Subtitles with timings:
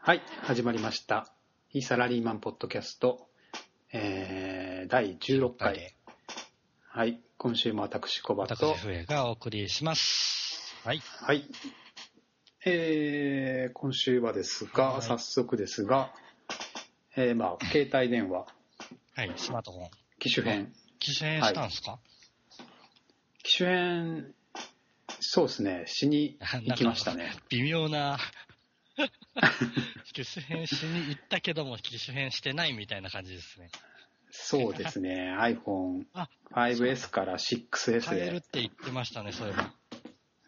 [0.00, 1.30] はい、始まりました。
[1.68, 3.28] 非サラリーマンポッドキャスト、
[3.92, 5.94] えー、第16回。
[6.88, 10.74] はい、今週も私、コバと、私、笛がお送りします。
[10.84, 11.02] はい。
[11.20, 11.44] はい、
[12.64, 16.14] えー、今週はですが、はい早速ですが、
[17.14, 18.46] えー、まあ、携帯電話、
[19.14, 19.90] はい、スマートフォン。
[20.20, 21.98] 機種編、機種変したんですか、
[23.42, 24.34] 機種編、
[25.20, 27.36] そうですね、しに行きましたね。
[27.50, 28.18] 微妙な、
[30.12, 33.70] 機種変しに行ったけども、機種変してないみたいな感じですね。
[34.30, 39.72] そうですね、iPhone あ、5S から 6S で、買えるって言ってましたね、そういえば。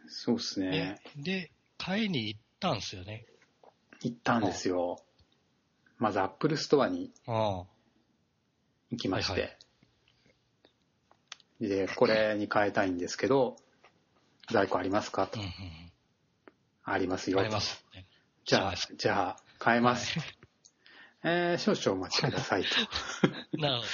[0.06, 3.24] そうですねで、、で買いに行ったんですよね。
[4.02, 5.02] 行ったんですよ。
[5.98, 7.64] まず Apple ストアにあ
[8.90, 9.56] 行きまして、はい
[11.60, 13.56] で、これに変えたいんですけど、
[14.50, 15.24] 在庫ありますか？
[15.24, 15.26] あ。
[15.26, 15.46] とうん。
[15.46, 15.52] うん
[16.82, 17.34] ありますうん。
[17.34, 17.40] よ。
[17.40, 18.06] あります、ね。
[18.50, 20.18] じゃあじゃあ、変えます。
[21.22, 22.68] えー少々お待ちくださいと。
[23.58, 23.88] なるほど。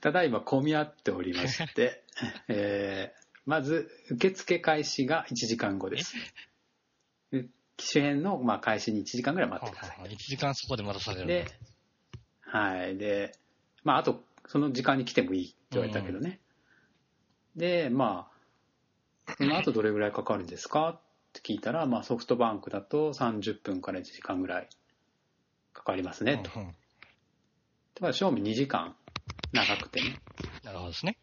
[0.00, 2.02] ただいま混み合っておりまして、
[2.48, 6.14] えーまず、受付開始が1時間後です。
[7.30, 9.98] で機種編の、まあ、開始に1時間ぐらい待ってください。
[10.08, 11.26] 1時間そこで待たされる。
[11.28, 11.46] で、
[12.40, 12.96] はい。
[12.98, 13.32] で、
[13.84, 16.40] まあ、あと、その時間に来てもいいって言われたけどね。
[17.54, 18.28] で、ま
[19.28, 21.00] あ、その後どれぐらいかかるんですか？
[21.30, 24.68] って聞いたら、まあ、ソフトバンクだと30分から1時間ぐらい
[25.72, 26.50] かかりますね、と。
[26.56, 26.74] うんうん
[27.94, 28.96] だから、正味2時間
[29.52, 30.20] 長くてね、
[30.64, 31.18] なるほどですね。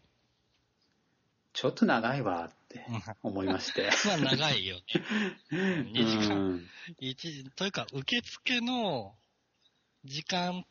[1.54, 3.90] ちょっと長いわってうん思いまして。
[4.06, 4.84] まあ、長いよね。
[5.92, 9.16] 2時間うん一というか、受付の
[10.04, 10.68] 時間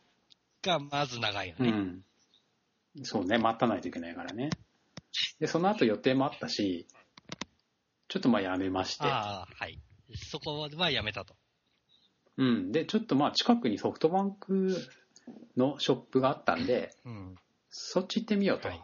[0.62, 1.70] がまず長いよね。
[1.70, 2.04] うん。
[3.02, 4.50] そうね、待たないといけないからね。
[5.40, 6.86] で、その後予定もあったし、
[8.08, 9.04] ちょっとまあやめまして。
[9.04, 9.80] ああ、はい。
[10.14, 11.34] そこはやめたと。
[12.36, 12.72] うん。
[12.72, 14.76] で、ちょっとまあ近くにソフトバンク
[15.56, 17.34] のショップがあったんで、うん。
[17.70, 18.68] そっち行ってみようと。
[18.68, 18.82] はい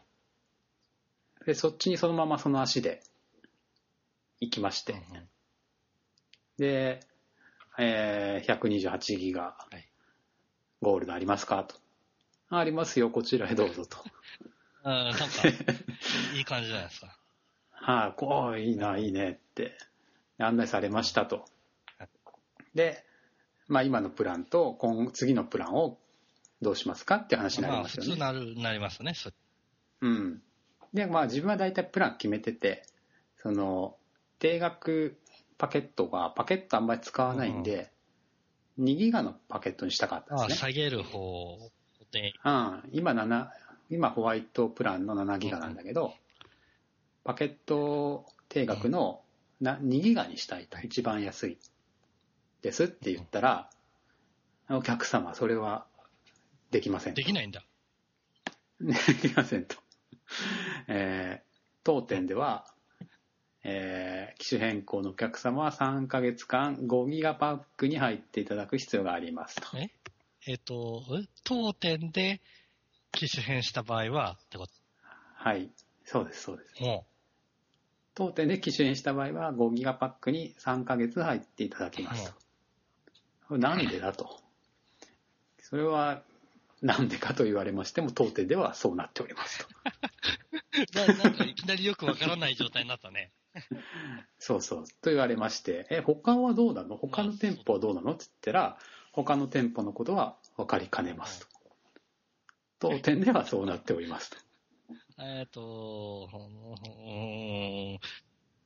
[1.44, 3.02] で、そっちにそのままその足で
[4.40, 4.92] 行きまして。
[4.92, 5.28] うんうん
[6.58, 7.00] で、
[7.78, 9.88] えー、128ギガはい
[10.82, 11.76] ゴールドありますかと。
[12.50, 13.96] あありますよ、こちらへどうぞと。
[14.84, 15.26] あーなんか、
[16.36, 17.18] いい感じじゃないですか。
[17.84, 19.76] はい、こう、いいな、いいねって
[20.38, 21.44] 案内されましたと。
[22.74, 23.04] で、
[23.66, 25.98] まあ今のプランと今次のプランを
[26.60, 28.10] どうしますかって話になりまあ、ますよね。
[28.10, 29.14] 普通なる、なりますね。
[29.14, 29.30] そ
[30.00, 30.42] うん。
[30.94, 32.84] で、まあ自分は大体プラン決めてて、
[33.38, 33.96] その、
[34.38, 35.18] 定額
[35.58, 37.90] パケットが、パケットあんまり使わないんで、
[38.78, 40.72] 2ギガのパケットにしたかったんああ、ですね。
[40.72, 41.58] 下げる方
[42.12, 43.48] で、うん、今7、
[43.90, 46.14] 今ホワイトプランの7ギガなんだけど、
[47.24, 49.22] パケット定額の
[49.60, 51.58] な2ギガにしたいと、一番安い
[52.62, 53.70] ですって言ったら、
[54.68, 55.86] お客様、それは
[56.70, 57.24] できませんとで。
[57.24, 57.64] きないんだ。
[58.80, 59.76] できませんと。
[60.88, 61.52] えー
[61.84, 62.64] 当店では、
[63.64, 69.78] えー機種変更のお客様は3ヶ月間5ギガパックに入っていただく必要がありますと。
[69.78, 69.90] え？
[70.46, 71.28] えっ、と、え？
[71.44, 72.40] 当店で
[73.12, 74.66] 機種変した場合は、ってこ
[75.34, 75.70] はい。
[76.04, 76.74] そうです、そうです。
[76.74, 77.06] とも
[78.14, 82.34] 当店で機種変した場合は5ギガパックに3ヶ月入っていただきます
[83.48, 83.58] と。
[83.58, 84.40] なんでだと。
[85.60, 86.22] それは
[86.82, 89.66] なんでかと言われましても当店ではそうなっておりますと。
[91.04, 93.30] う、ななんかいきなりよくわからない状態になったね。
[94.38, 94.84] そうそう。
[95.00, 96.96] と言われまして、え、他はどうなの？
[96.96, 98.12] 他の店舗はどうなの？
[98.12, 98.78] って言ったら、
[99.12, 101.46] 他の店舗のことは分かりかねますと。
[102.78, 104.38] 当店ではそうなっておりますと。
[105.18, 107.98] えっ、と、うーん、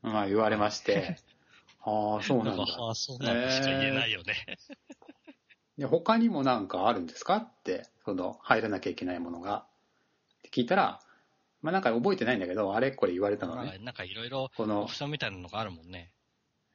[0.02, 1.16] まあ言われまして、
[1.82, 2.64] ああ、そうなんだ。
[2.64, 4.34] か、ああ、そうなんだしか言えないよね。
[5.78, 9.66] で他にもなんかあるんですかって、その、入らなきゃいけないものが。
[10.38, 11.00] って聞いたら、
[11.62, 13.78] まあなんか覚えてないんだけど、あれこれ言われたのね。
[13.78, 16.12] なんかいろいろこのオプションみたいなのがあるもんね。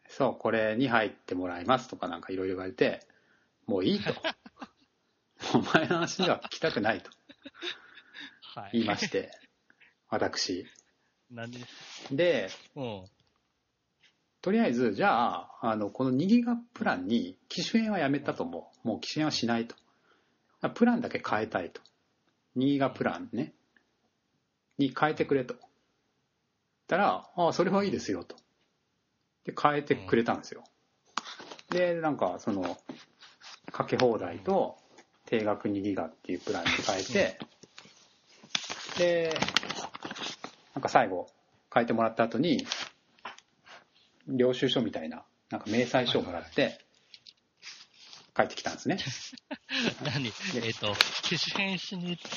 [0.08, 3.07] そう、これに入ってもらいますとかなんかいろいろ言われて、
[3.66, 4.13] もういいと。
[5.56, 7.10] お前の話は聞きたくないと
[8.56, 8.69] はい。
[8.74, 9.31] 言いまして、
[10.12, 10.68] 私。
[11.31, 11.60] なんで、
[12.12, 13.06] で、うん。
[14.42, 18.88] とりあえず、じゃあ、あの、この2ギガプランに機種変はやめたと思う。
[18.88, 19.75] もう機種変はしないと。
[20.75, 21.81] プランだけ変えたいと。
[22.58, 23.54] 2ギガプランね。
[24.78, 25.56] に変えてくれと。
[26.88, 28.36] たら、ああ、それはいいですよと。
[29.46, 30.64] で、変えてくれたんですよ。
[31.69, 32.78] で、なんか、その、
[33.72, 34.78] かけ放題と
[35.25, 37.40] 定額2ギガっていうプランに変えて、
[38.98, 39.40] で、
[40.75, 41.27] なんか最後、
[41.73, 42.65] 変えてもらった後に、
[44.27, 46.79] 領収書みたいな、なんか明細書をもらって、
[48.35, 48.97] 帰ってきたんですね。
[50.06, 50.31] 何？
[50.63, 52.29] えっ、と、機種変しに行って、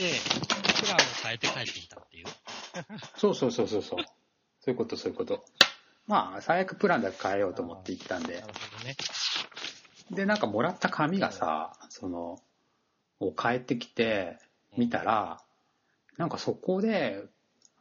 [0.81, 2.27] プランを変えて帰ってきたっていう？
[3.17, 3.99] そうそうそうそうそう。
[4.01, 4.05] そ
[4.69, 5.45] ういうこと、そういうこと。
[6.07, 8.47] まあ、最悪プランだけ変えようと思って行ったんでな。
[8.47, 8.97] るほどね。
[10.11, 12.43] で、なんかもらった紙がさ、その、
[13.21, 14.39] を帰ってきて、
[14.77, 15.41] 見たら、
[16.17, 17.23] なんかそこで、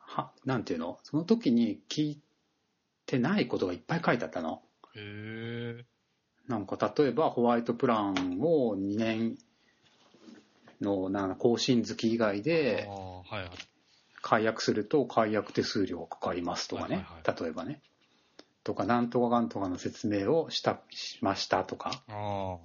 [0.06, 1.00] は、なんていうの？
[1.04, 2.22] その時に聞い
[3.06, 4.62] てないことがいっぱい書いてあったの。
[4.96, 5.86] へえ。
[6.48, 9.38] なんか例えばホワイトプランを2年
[10.82, 12.88] のな更新月以外で。
[14.26, 17.82] 解約すると解約手数料がかかりますとかね、例えばね。
[18.64, 22.58] とか、なんとかかんとかの説明をした、しましたとか、あ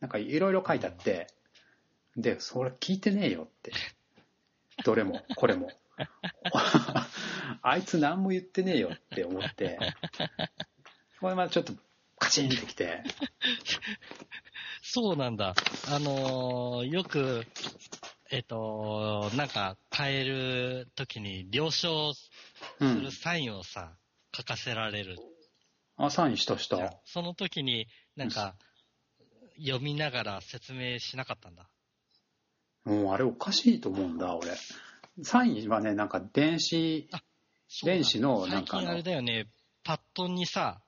[0.00, 1.26] なんかいろいろ書いてあって、
[2.16, 3.72] で、それ聞いてねえよって。
[4.82, 5.68] どれも、これも。
[7.62, 9.78] あいつ何も言ってねえよって思って、
[11.20, 11.72] これまでちょっと
[12.18, 13.02] カチンってきて、
[14.82, 15.54] そうなんだ。
[15.88, 17.44] あのーよく、
[18.30, 22.30] えっ、と、なんか変えるときに了承す
[22.80, 23.10] うんる。
[23.10, 23.96] サインをさ、
[24.36, 25.18] 書かせられる。
[25.96, 27.00] あ、サインしたした。
[27.04, 27.86] その時に
[28.16, 28.56] なんか
[29.58, 31.68] 読みながら説明しなかったんだ。
[32.84, 34.50] もうあれおかしいと思うんだ、俺。
[35.22, 37.08] サインはね、なんか電子、
[37.84, 39.46] 電子のなんか最近あれだよね、
[39.84, 40.80] パッドにさ、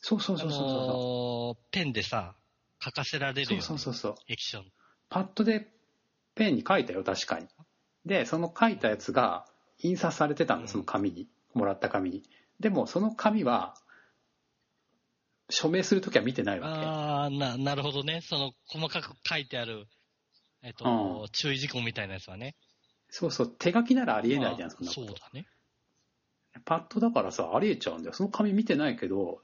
[0.00, 2.36] そうそうあそうそうそのーペンでさ、
[2.82, 3.46] 書かせられう。
[3.46, 3.62] るよ、ね。
[3.62, 4.24] そうそうそうそう。
[4.28, 4.64] 液晶。
[5.08, 5.68] パッドで
[6.34, 7.48] ペンに書いたよ、確かに。
[8.06, 9.46] で、その書いたやつが
[9.78, 11.28] 印刷されてたんだ、うんその紙に。
[11.54, 12.22] もらった紙に。
[12.60, 13.74] でも、その紙は、
[15.50, 18.20] 署名するときは見てないわああ、な、なるほどね。
[18.22, 19.86] その、細かく書いてある、
[20.62, 22.54] えっ、と、うん注意事項みたいなやつはね。
[23.08, 23.14] け。
[23.14, 25.18] そうそう、手書きならありえないじゃん、まあそんなこと。
[25.20, 25.46] そうだね。
[26.64, 28.14] パッドだからさ、ありえちゃうんだよ。
[28.14, 29.42] その紙見てないけど、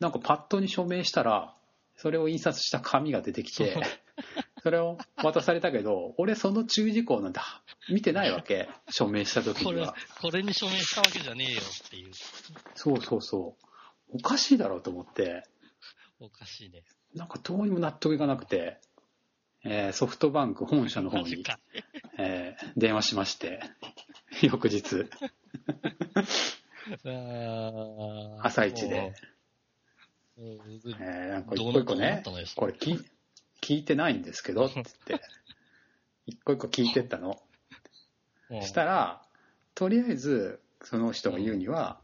[0.00, 1.54] なんかパッドに署名したら、
[1.96, 3.76] それを印刷した紙が出てきて、
[4.62, 7.62] それを渡されたけど、俺その注意事項なんだ。
[7.88, 8.68] 見てないわけ。
[8.90, 12.12] 署名した時これには。、これに署名したわけじゃねえよっていう。
[12.74, 13.56] そうそうそ
[14.12, 14.16] う。
[14.16, 15.44] おかしいだろうと思って、
[16.20, 16.84] おかしいね。
[17.14, 18.80] なんかどうにも納得いかなくて、
[19.64, 21.44] えーソフトバンク本社の方に。
[22.18, 23.60] えー電話しまして、
[24.42, 25.06] 翌日、
[28.42, 29.14] 朝一で、
[30.36, 32.22] えーなんか一個一個ね
[32.56, 33.04] これ聞
[33.60, 34.86] 聞いてないんですけど、って言っ
[35.20, 35.20] て、
[36.26, 37.40] 一個一個聞いてったの。
[38.50, 38.62] うん。
[38.62, 39.22] したら、
[39.74, 42.00] とりあえず、その人が言うには、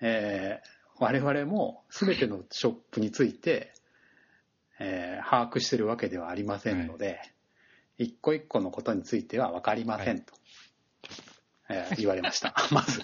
[0.00, 3.74] えー我々も全てのショップについて、
[4.78, 7.20] えー把握してるわけではありませんので、
[7.98, 10.34] 一個一個のことについては分かりませんと、
[11.68, 12.54] えー言われました。
[12.70, 13.02] まず。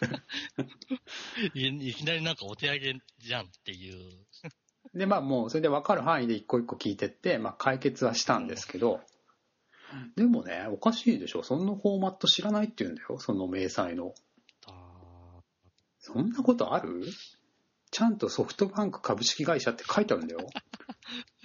[1.55, 3.99] いいきなりなんかお手上げじゃんっていう。
[4.95, 9.01] で、まあもうそれで分かる範囲で一個一個聞いてって、まあ解決はしたんですけど、
[10.17, 11.43] でもね、おかしいでしょ。
[11.43, 13.19] そんなフォーマット知らないって言うんだよ。
[13.19, 14.15] その明細の。
[14.67, 15.41] あ
[15.99, 17.05] そんなことある？
[17.91, 20.49] ちゃんとソフトバンク株式会社って書いてあるんだよ。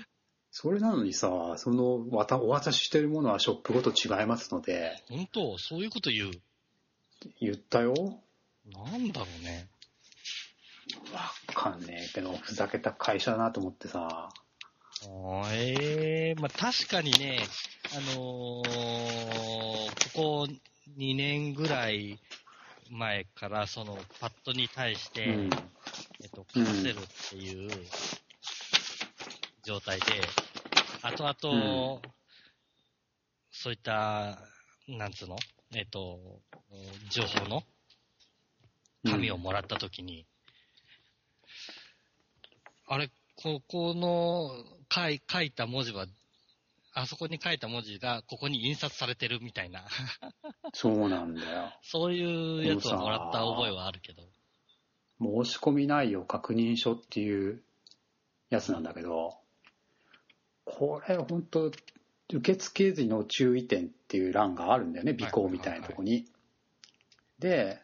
[0.58, 5.58] それなのにさ、その、わたお渡ししてるものはショップごと違いますので、ー本当？
[5.58, 6.32] そういうこと言う？
[7.42, 7.94] 言ったよ。
[8.72, 9.68] なんだろうね。
[11.14, 14.30] わかんねえけど、ふざけた会社だなと思ってさ。
[14.30, 17.40] あーええまあ確かにね、
[17.92, 18.64] あのー
[20.14, 20.48] ここ
[20.98, 22.18] 2年ぐらい
[22.90, 25.50] 前から、そのパッドに対して、うん。
[26.24, 27.70] えっと、書かせるっていう
[29.66, 30.06] 状態で、
[31.06, 32.02] 後々、
[33.52, 34.40] そういった、
[34.88, 35.36] なんつうの？
[35.76, 36.42] えっと、
[37.12, 37.64] 情報の
[39.04, 40.26] 紙をもらったときに、
[42.88, 44.50] あれ、ここの
[44.92, 46.08] 書い書いた文字は、
[46.94, 49.86] あそこに書いた文字がここに印刷されてるみたいな、
[50.74, 51.74] そうなんだよ。
[51.84, 54.24] そういうやつをもらった覚えはあるけど。
[55.20, 57.64] 申し込み内容確認書っていう
[58.50, 59.38] やつなんだけど、
[60.66, 61.72] これ本当
[62.34, 66.26] 受付時の注意点っていう欄があるんだよね、尾行みたいなとこに。
[67.40, 67.80] で、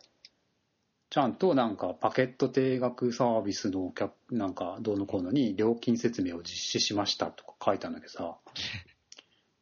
[1.09, 8.37] ちゃんとなんかパケット定額サービスのお客、なんかどうのこうのに料金説明を実施しましたとか書いたんだけどさ、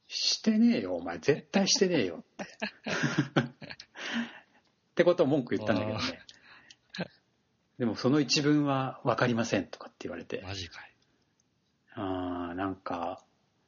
[0.08, 2.46] してねえよ、お前絶対してねえよって。
[4.92, 6.04] ってことを文句言ったんだけどね。
[7.80, 10.42] でもその一文は分かりませんとかって言われて。
[10.46, 10.89] マジかい。
[12.00, 13.22] あーなんか、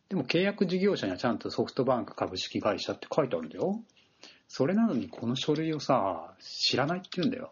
[0.10, 3.82] でも契約事業者にはちゃんとソフトバンク株式会社って書いてあるんだよ。
[4.48, 7.52] それなのにこの書類をさ、知らないって言うんだよ。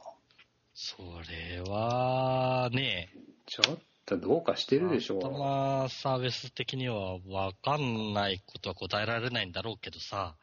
[0.73, 0.97] そ
[1.29, 3.09] れは、ね
[3.45, 10.35] ちょっだどうかしてるでしょカスタマーサービス的にはわかんないことは答えられないんだろうけどさ、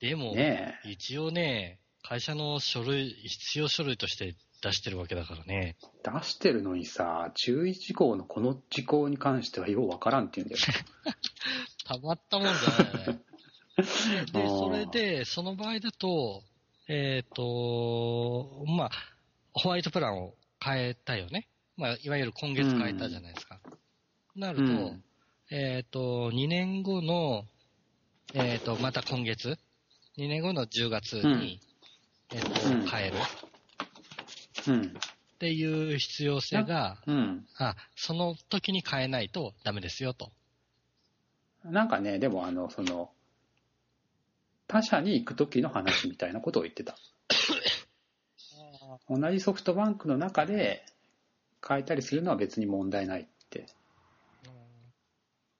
[0.00, 5.76] でも、ね一応ね、会社の書類、必要書類として出してるわけだからね。
[5.82, 6.10] え。
[6.10, 10.62] 出してるのにさ、注意事項のこの事項に関してはようわからんって言うんだよ。
[11.84, 13.20] たまったもんじゃない。
[14.32, 16.42] で、それで、その場合だと、
[16.88, 18.90] えっ、と、まあ、
[19.52, 21.48] ホワイトプランを変えたよね。
[21.76, 23.60] まあ、いわゆる今月変えたじゃないですか。
[24.36, 25.04] なると、うん
[25.52, 27.44] えっ、と、2年後の、
[28.34, 29.58] えっ、と、また今月、
[30.16, 31.60] 2年後の10月に、
[32.32, 33.16] えっ、と、うん変える
[34.60, 34.94] っうん。
[35.38, 37.46] ていう必要性が、うん。
[37.56, 40.30] あ、その時に変えないとダメですよと。
[41.64, 43.10] なんかね、でもあの、その、
[44.66, 46.96] 他社に行く時の話みたいなことを言ってた。
[49.08, 50.84] 同じソフトバンクの中で
[51.66, 53.66] 変えたりするのは別に問題ないって、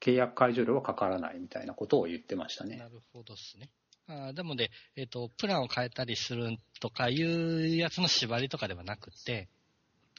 [0.00, 2.88] 契約解除料はかからないみたいなことを言ってましたねな。
[2.88, 3.68] るほどですね。
[4.10, 9.48] あーでもね、えっ、と、プランを変えたりするとかいうやつの縛りとかではなくて、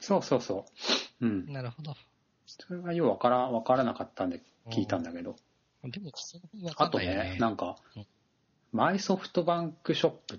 [0.00, 0.64] そうそうそ
[1.20, 1.26] う。
[1.26, 1.52] うん。
[1.52, 1.94] なるほど。
[2.46, 5.36] それがようわからわからなかったんで聞いたんだけど。
[5.84, 7.36] でも、その分わかあとねね、。
[7.38, 8.06] なんかうん、
[8.72, 10.38] マイソフトバンクショップっ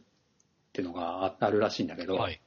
[0.74, 2.42] ていうのがああるらしいんだけど、はい。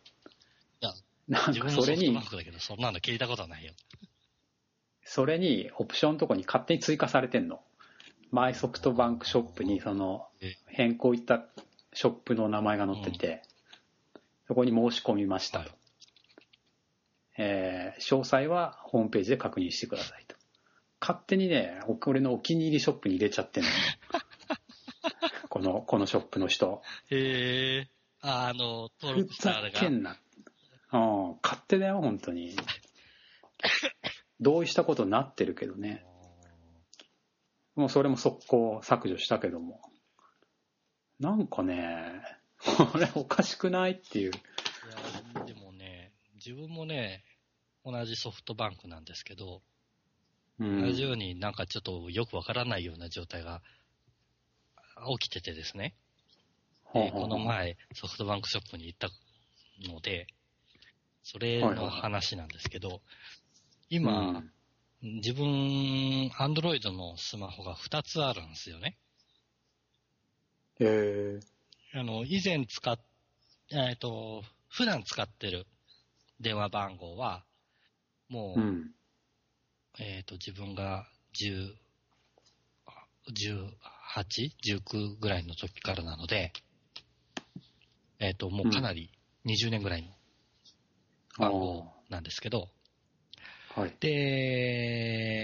[1.29, 3.73] なん自分もソかそれにフトバン、クだけど、そんなの聞いたことはないよ。
[5.05, 7.61] それにオプションのとこに勝手に追加されてんの。
[8.31, 11.47] マイソフトバンクショップにそのえ変更いった
[11.93, 13.43] ショップの名前が載ってて、
[14.47, 15.65] そこに申し込みましたと。
[15.65, 15.77] はい
[17.39, 20.37] えー詳細はホームページで確認してくださいと。
[21.01, 23.75] 勝手にね、俺のお気に入りショップに入れちゃってんのよ。
[25.49, 26.83] この、このショップの人。
[27.11, 27.89] へえ。
[28.21, 29.81] あ、あの、登録したあれが。
[29.81, 30.19] けんな。
[30.93, 32.57] うん、勝手だよ、本当に。
[34.41, 36.05] 同意したことになってるけどね。
[37.77, 39.81] もうそれも速攻削除したけども。
[41.21, 42.23] なんかね、
[42.59, 44.33] これおかしくないっていう。
[44.33, 44.35] い
[45.35, 47.25] や、でもね、自分もね、
[47.85, 49.63] 同じソフトバンクなんですけど、
[50.59, 53.61] うん同じようになんかちょっとよくわからないような状態が
[55.21, 55.95] 起きててですね。
[56.95, 59.09] で、この前、ソフトバンクショップに行った
[59.93, 60.27] ので、
[61.23, 63.03] それの話なんですけど、
[63.91, 64.51] 今、うん
[65.07, 68.99] 自分、アンドロイドのスマホが2つあるんですよね。
[70.81, 71.39] え
[71.95, 72.99] あの、以前使っ、
[73.71, 75.67] えっ、と、普段使ってる
[76.41, 77.45] 電話番号は、
[78.29, 78.91] もう、ーうん。
[80.01, 81.07] えっ、と、自分が
[81.41, 81.73] 10、
[83.33, 86.53] 18、19ぐらいの時からなので、
[88.19, 89.13] えっ、と、もうかなり
[89.45, 90.09] 20年ぐらいの
[91.39, 92.71] 番号なんですけど、
[93.77, 93.95] はい。
[94.01, 95.37] で、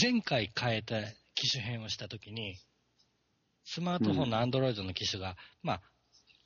[0.00, 1.02] 前回変えた
[1.34, 2.56] 機種変をしたときに、
[3.64, 5.82] スマートフォンの Android の機種が、まあ、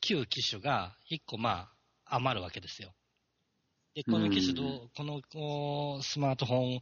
[0.01, 1.71] 旧機種が1個ま
[2.07, 2.93] あ、余るわけですよ。
[3.95, 6.81] で、この機種どう、うんこのスマートフォン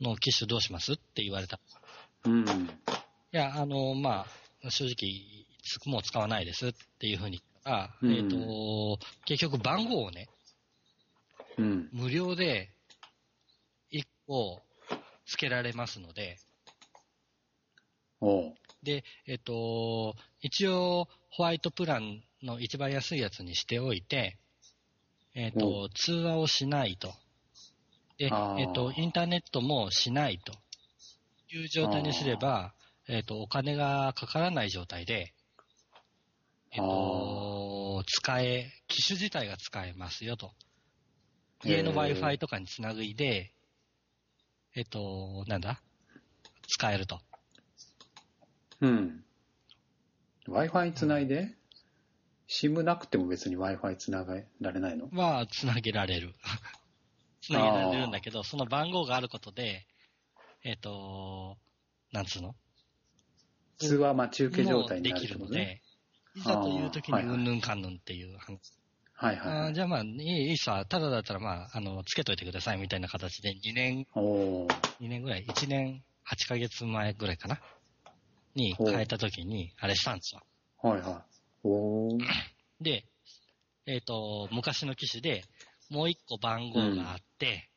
[0.00, 1.60] の機種どうしますって言われた。
[2.24, 2.46] うん。
[2.46, 2.46] い
[3.32, 4.24] や、あの、ま
[4.64, 4.94] あ、正直、
[5.62, 10.30] つもう使わないですっていうふうに言ったら、うんえっ、と、結局番号をね、
[11.58, 11.88] うん。
[11.92, 12.70] 無料で
[14.28, 14.62] 1個
[15.26, 16.38] 付けられますので、
[18.20, 18.54] おう。
[18.82, 24.38] で、えっ、と、一応、ホワイトプランの一番安いやつにしておいて、
[25.34, 27.12] えっ、おと、通話をしないと。
[28.18, 30.52] で、えっ、と、インターネットもしないと。
[31.50, 32.74] いう状態にすれば、
[33.08, 35.32] えっ、と、お金がかからない状態で、
[36.72, 40.52] えっ、と、使え、機種自体が使えますよと。
[41.64, 43.52] 家の Wi-Fi とかにつなぐいで、
[44.78, 45.80] えっ、と、なんだ？
[46.68, 47.20] 使えると。
[48.80, 49.24] うん。
[50.46, 51.56] Wi-Fi につないで、
[52.48, 55.08] SIM なくても別に Wi-Fi つなげられないの？
[55.10, 56.32] はつなげられる。
[57.42, 59.84] つなげられるんだけど、その番号があることで、
[60.62, 61.58] えっ、と、
[62.12, 62.54] なんつうの？
[63.78, 65.82] 通話待ち受け状態になるってるので
[66.36, 68.77] いざという時にうんぬんかんぬんっていう話。
[69.20, 74.68] はいはいじゃあまあ、いいいいさ、ただだったらまあ、あの、つけといてくださいみたいな形で2年、おー
[75.00, 77.60] 2年ぐらい、1年8ヶ月前ぐらいかな？
[78.54, 80.42] に変えた時に、あれしたんですよ。
[80.82, 81.38] はいはい。
[81.64, 82.18] おー
[82.80, 83.06] で、
[83.86, 85.42] えっ、と、昔の機種で
[85.90, 87.68] もう一個番号があって、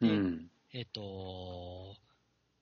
[0.00, 0.50] うん。
[0.72, 1.94] えっ、と、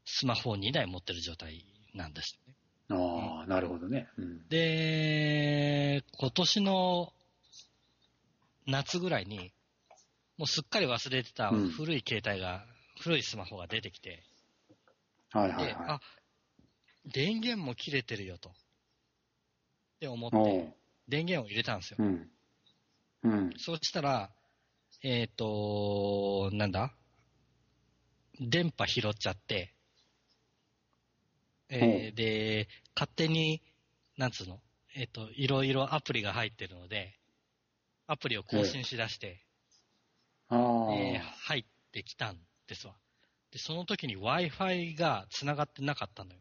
[0.04, 2.54] スマホを2台持ってる状態なんですね。
[2.90, 4.08] ああ、なるほどね。
[4.16, 4.48] うん。
[4.48, 7.12] で、今年の
[8.70, 9.50] 夏ぐらいに、
[10.36, 12.64] もうすっかり忘れてたうん古い携帯が、
[13.00, 14.22] 古いスマホが出てきて、
[15.32, 16.00] で、はいはいはあ、
[17.06, 18.50] 電源も切れてるよと。
[18.50, 18.52] っ
[20.00, 20.74] て思ってう、
[21.08, 21.96] 電源を入れたんですよ。
[21.98, 22.30] うん。
[23.24, 23.50] うん。
[23.56, 24.30] そうしたら、
[25.02, 26.92] えっ、と、なんだ？
[28.40, 29.74] 電波拾っちゃって、
[31.70, 33.62] えーで、勝手に、
[34.16, 34.60] なんつうの？
[34.94, 37.17] えっ、と、いろいろアプリが入ってるので、
[38.08, 39.44] アプリを更新しだして、
[40.48, 40.94] ああ。
[40.94, 42.94] えー入ってきたんですわ。
[43.52, 46.40] で、その時に Wi-Fi が繋がってなかったのよ。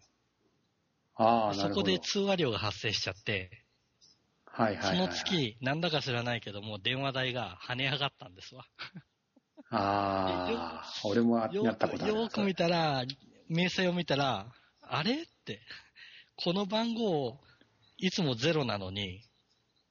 [1.15, 1.53] ああ。
[1.53, 3.65] そこで通話料が発生しちゃって、
[4.55, 5.07] そはいはいはいはい。
[5.07, 8.65] の月、なんだか知らないけども、電話代が跳ね上がったんですわ。
[9.69, 12.13] ああ、俺もやよったことある。
[12.13, 13.03] よーく見たら、
[13.49, 14.47] 明細を見たら、
[14.81, 15.23] あれ？
[15.23, 15.59] って、
[16.37, 17.37] この番号、
[17.97, 19.26] いつもゼロなのに、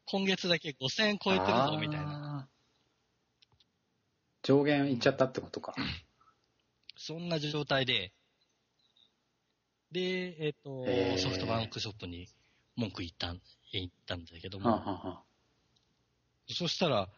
[0.06, 2.06] 今月だけ5000円超えてるぞ、みたいな。
[2.06, 2.48] な。
[4.42, 5.74] 上限いっちゃったってことか。
[6.96, 8.12] そんな状態で、
[9.90, 12.28] で、えっ、と、へーソフトバンクショップに
[12.76, 13.40] 文句言ったん、
[13.72, 15.22] 言ったんだけどはあ、も、はあはあ、
[16.48, 17.08] そしたら、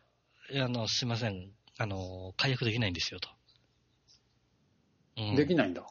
[0.50, 3.28] えあの、すいません、あの、解約できないんですよと。
[5.18, 5.84] うんできないんだ。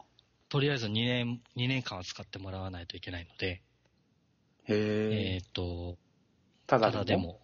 [0.50, 3.62] とりあえず2年、2年間は使ってもらわないといけないので、へ
[4.70, 5.34] え。
[5.36, 5.98] えっ、と、
[6.68, 7.18] ただで。
[7.18, 7.40] も、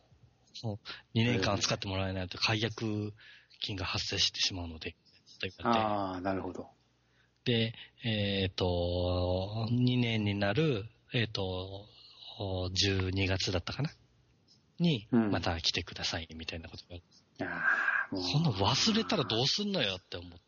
[0.54, 3.14] そう2年間使ってもらえないと解約
[3.62, 4.96] 金が発生してしまうので、
[5.64, 6.68] ああ、なるほど。
[7.46, 11.86] で、えっ、と、2年になる、えっ、と、
[12.40, 13.90] 12月だったかな？
[14.80, 16.96] に、うんまた来てください、みたいなことが。
[16.96, 17.02] い
[17.40, 20.40] やーもうそんな忘れたらどうすんのよって思って。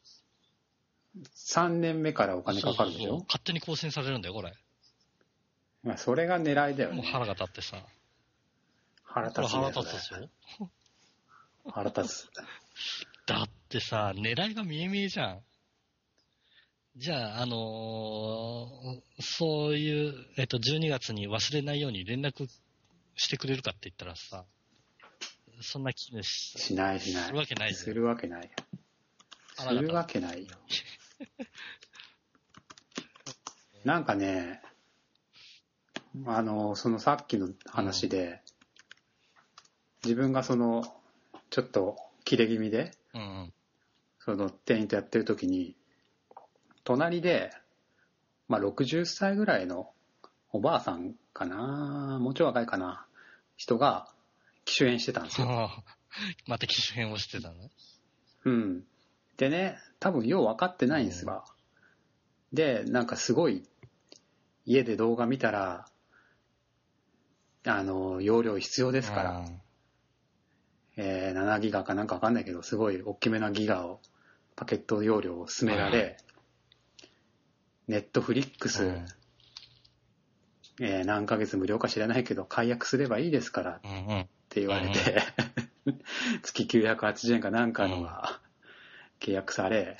[1.35, 4.53] 3年目からお金かかるでしそうそう勝手に更新されるんだよ、これ。
[5.83, 6.97] まあそれが狙いだよね。
[6.97, 7.77] もう腹が立ってさ。
[9.15, 9.47] 腹立つね。
[9.49, 10.29] 腹立つでしょ？
[11.71, 12.27] 腹立つ。
[13.25, 15.41] だってさ、狙いが見え見えじゃん。
[16.97, 22.47] じゃあ、あのーそういう、えっと、12月に忘れないように連絡
[23.15, 24.45] してくれるかって言ったらさ、
[25.61, 27.23] そんな気にししないしない。
[27.25, 28.49] するわけないするわけないよ。
[29.57, 30.53] するわけないよ。
[33.85, 34.61] なんかね、
[36.25, 38.41] あの、そのさっきの話で、
[40.05, 40.83] 自分がその、
[41.49, 43.53] ちょっと切れ気味で、うんうん。
[44.19, 45.75] その店員とやってる時に、
[46.83, 47.51] 隣で、
[48.47, 49.89] まあ60歳ぐらいの
[50.51, 53.07] おばあさんかな、もうちょい若いかな、
[53.57, 54.07] 人が
[54.63, 55.47] 機種変してたんですよ。
[56.45, 57.69] また機種変をしてたの？
[58.45, 58.83] うん。
[59.37, 61.45] でね、多分よう分かってないんですわ。
[62.53, 63.67] で、なんかすごい、
[64.65, 65.87] 家で動画見たら、
[67.65, 69.61] あの、容量必要ですから、うん
[70.97, 74.01] えー7ギガかなんか分かんないけど、すごい大きめなギガを、
[74.55, 76.17] パケット容量を進められ、
[77.87, 79.05] ネットフリックス、うん。
[80.81, 83.81] えー何ヶ月無料か知らないけど、解約すればいいですからっ。
[84.49, 85.21] て言われて、
[86.43, 88.39] 月980円かなんかのが
[89.19, 89.97] 契約され、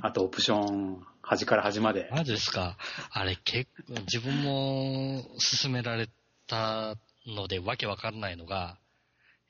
[0.00, 2.08] あとオプション、端から端まで。
[2.12, 2.76] マジですか？
[3.10, 5.22] あれ結構、自分も
[5.62, 6.08] 勧められ
[6.46, 8.78] たのでわけわかんないのが、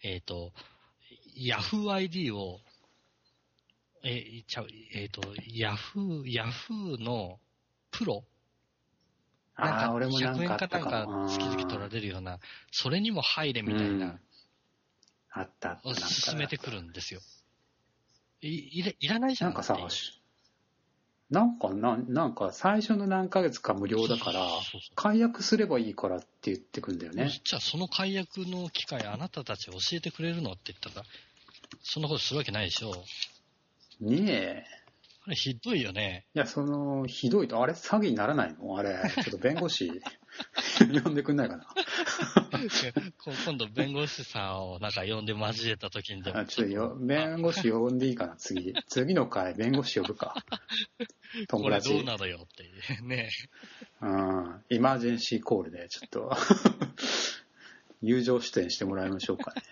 [0.04, 0.52] えっ、と、
[1.34, 2.60] Yahoo ID を、
[4.04, 7.40] え、ちゃう、えっ、と、Yahoo、Yahoo の
[7.90, 8.22] プロ？
[9.56, 12.38] なんか俺もなん100円かなんか月々取られるような、
[12.70, 14.20] それにも入れみたいうんな、
[15.30, 15.88] あったあった。
[15.88, 17.20] をなんか勧めてくるんですよ。
[18.42, 19.74] い、いらいらないじゃなんんかさ
[21.34, 24.46] なんかな、なんか最初の何ヶ月か無料だから
[24.94, 27.28] 解約すればいいからって言ってくんだよね。
[27.44, 31.04] じゃあその解約の機会あなたたち教えてくれるのって言ったら、
[31.82, 32.92] そんなことするわけないでしょ。
[34.00, 34.64] ねえ。
[35.26, 36.26] あれひどいよね。
[36.34, 38.76] いや、その、ひどいと、あれ詐欺にならないの？
[38.76, 39.90] あれ、ちょっと弁護士
[41.02, 41.66] 呼んでくんないかな？
[43.18, 48.74] こ今度弁護士さんをなんか呼んで交えた時にでもあちょっとよ、弁護士呼んでいいかな、次。
[48.88, 50.34] 次の回、弁護士呼ぶか。
[51.48, 51.90] こ 友達。
[51.90, 52.68] れどうなのよってい
[53.00, 53.30] うね。
[54.00, 54.64] うん。
[54.70, 56.32] イマージェンシーコールで、ちょっと、
[58.02, 59.62] 友情出演してもらいましょうかね。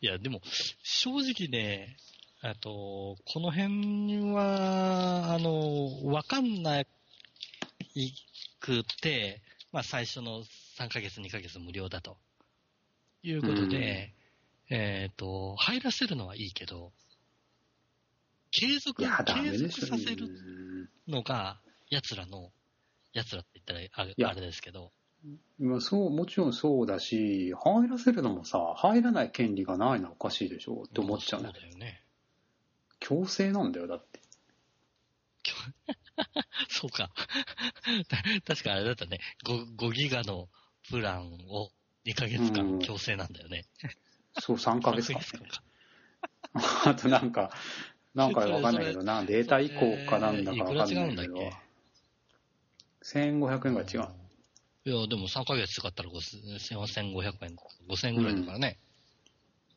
[0.00, 0.40] いや、でも、
[0.82, 1.96] 正直ね、
[2.42, 6.86] あと、この辺は、あの、わかんない
[8.60, 10.42] くて、まあ最初の
[10.80, 12.16] 3ヶ月、2ヶ月無料だと。
[13.22, 14.14] いうことで、
[14.70, 16.92] えっ、と、入らせるのはいいけど、
[18.50, 19.58] 継続、継。
[19.58, 22.50] 続させるうんのが、奴らの、
[23.12, 24.90] 奴らって言ったらあれですけど、
[25.58, 31.60] まあ、そう、もちろんそうだし、入らせるのもさ、入らない権利がないのはおかしいでしょって思っちゃうねそう。
[31.60, 32.02] だよね。
[33.00, 34.20] 強制なんだよ、だって。
[36.70, 37.10] そうか。
[38.46, 39.20] 確かあれだったね。
[39.44, 40.48] 5, 5ギガの
[40.90, 41.70] プランを
[42.06, 43.64] 2ヶ月間強制なんだよね。
[44.38, 45.50] そう、3ヶ月間、3ヶね。
[46.86, 47.50] あとなんか、
[48.14, 51.52] なんかわかんないけどな、データ移行かなんだかわかんないけどっけ、
[53.02, 54.08] 1500円が違う。
[54.84, 57.56] いや、でも3ヶ月使ったら4500円、
[57.88, 58.78] 5000円ぐらいだからね。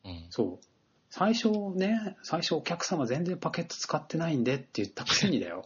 [0.04, 0.26] うん。
[0.30, 0.66] そう。
[1.10, 5.64] 最初ね、最初お客様全然パケット使ってないんでって言ったくせにだよ。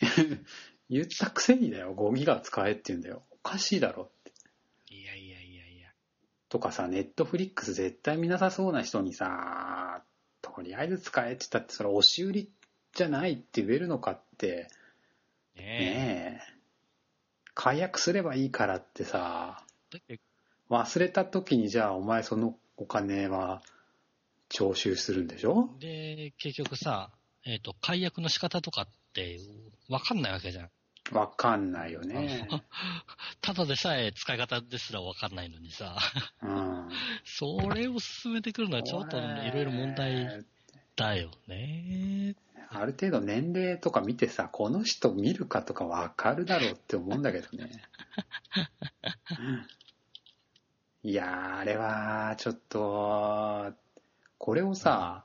[0.90, 3.22] 言ったくせにだよ、5ギガ使えって言うんだよ。
[3.46, 4.32] おかしいだろって。
[4.92, 5.88] いやいやいやいや。
[6.48, 10.02] とかさ、ネットフリックス絶対見なさそうな人にさ、
[10.42, 12.50] とりあえず使えって言ったって、それ押し売り
[12.92, 14.68] じゃないって言えるのかって、
[15.54, 16.56] ねねえ。
[17.54, 19.64] 解約すればいいからってさ、
[20.68, 23.62] 忘れた時にじゃあお前そのお金は
[24.48, 25.70] 徴収するんでしょ？
[25.78, 27.12] で、結局さ、
[27.44, 29.38] えっ、と、解約の仕方とかって
[29.88, 30.70] 分かんないわけじゃん。
[31.12, 32.48] わかんないよね。
[33.40, 35.96] ただでさえ使い方ですら分かんないのにさ、
[36.42, 36.88] うん。
[37.24, 40.44] それを進めてくるのはちょっといろいろ問題
[40.96, 42.34] だよね。
[42.68, 47.70] ある程度年齢とか見てさ、この人見るかとかわかるだろうって思うんだけどね。
[51.04, 53.72] いやー、あれは、ちょっと、
[54.38, 55.24] これをさ、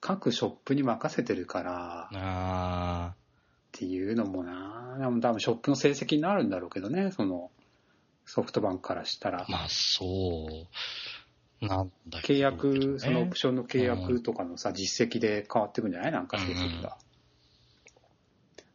[0.00, 3.14] 各ショップに任せてるからあ
[3.78, 7.52] っていうのもな、でも多分ショップの成績になるんだろうけどね、その、
[8.26, 9.46] ソフトバンクからしたらあ、。
[9.48, 10.66] まあそ
[11.62, 16.12] う、なんだけ契ど約、そのオねプションの契約とかのさ、実績で変わってくんじゃない？
[16.12, 16.98] なんか成績が。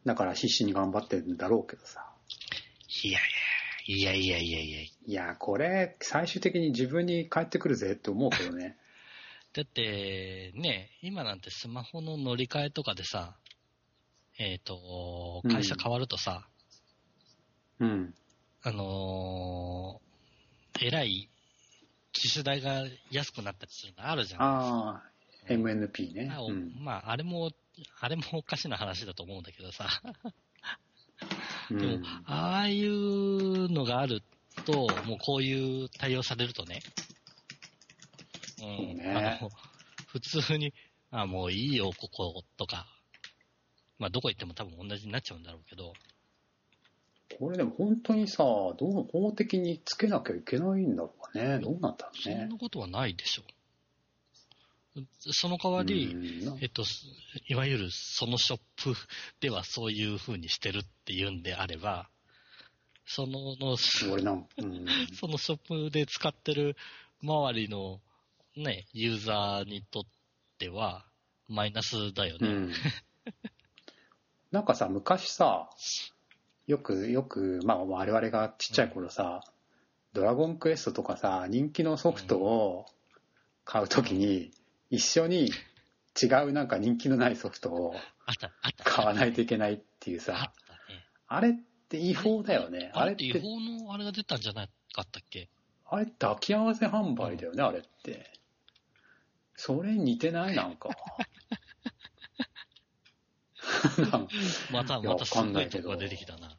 [0.06, 2.10] だから必死に頑張ってるんだろうけどさ。
[3.04, 3.18] いや
[3.86, 4.90] いや、いやいやいやいや。
[5.06, 8.78] いや、これ、最終的に自分に返ってくるぜって思うけどね。
[9.52, 13.36] だって、ね、今なんてスマホの乗り換えとかでさ、
[14.38, 16.48] えっ、と、会社変わるとさ、
[17.80, 18.14] うん。
[18.62, 21.28] あのー、えらい
[22.12, 24.42] 機種代が安くなったりするのあるじゃん。
[24.42, 25.02] あ
[25.48, 26.72] あ、MNP ねうん。
[26.82, 27.50] まあ、あれも、
[28.00, 29.86] あれもおかしな話だと思うんだけどさ。
[31.70, 34.22] うでもん、ああいうのがある
[34.64, 36.80] と、もうこういう対応されるとね、
[38.62, 39.50] うん、ねあの
[40.06, 40.72] 普通に、
[41.10, 42.86] あもういいよ、こことか、
[43.98, 45.92] まあ、どこ行っても多分同じになっちゃうんだろうけど、
[47.38, 51.58] これでも本当にさ、どう法的につけなきゃいけないんだろうかね。
[51.58, 52.58] どうなんだろうそんねな。
[52.58, 53.44] ことはないでしょう。
[55.32, 56.84] その代わり、うんえっと、
[57.48, 58.94] いわゆるそのショップ
[59.40, 62.08] ではそういう風にしてるっていうんであれば、
[63.06, 66.76] その、の そのショップで使ってる
[67.22, 68.00] 周りの
[68.56, 70.02] ね、ユーザーにとっ
[70.58, 71.04] ては、
[71.48, 72.48] マイナスだよね。
[72.48, 72.72] うん。
[74.54, 75.68] なんかさ、昔さ、
[76.68, 79.42] よく、よく、まあ我々がちっちゃい頃さ、
[80.12, 82.86] ドラゴンクエストとかさ、人気のソフトを
[83.64, 84.52] 買うときに、
[84.90, 85.50] 一緒に
[86.22, 87.96] 違うなんか人気のないソフトを。
[88.84, 90.52] 買わないといけないっていうさ。
[91.26, 91.52] あれっ
[91.88, 92.92] て違法だよね。
[92.94, 95.48] ああれって違法のあれが出たんじゃなかったっけ？
[95.84, 98.30] あれ抱き合わせ販売だよね、あれって。
[99.56, 100.54] それに似てない？
[100.54, 100.90] なんか。
[104.70, 106.58] また、またすごいとこが出てきたな。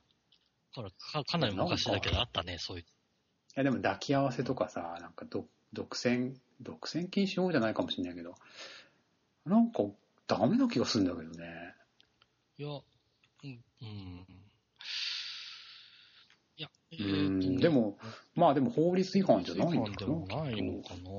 [0.73, 2.83] ほらかかなり昔だけどあったね、そういう。
[2.83, 2.87] い
[3.55, 8.35] やでも抱き合わせとかさ、なんかど独占、独占禁止法じゃないかもしれないけど、
[9.45, 9.83] なんか
[10.27, 11.75] ダメな気がするんだけどね。
[12.57, 14.25] いや、うん、うん。
[16.57, 17.97] いや、えうーでも、
[18.33, 21.09] まあでも法律違反じゃないんだでもないのかな。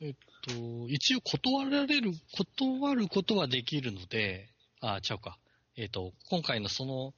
[0.00, 4.48] えっと、一応断られる、断ることはできるので、
[4.80, 5.38] あ、ちゃうか。
[5.76, 7.14] えっと、今回のその、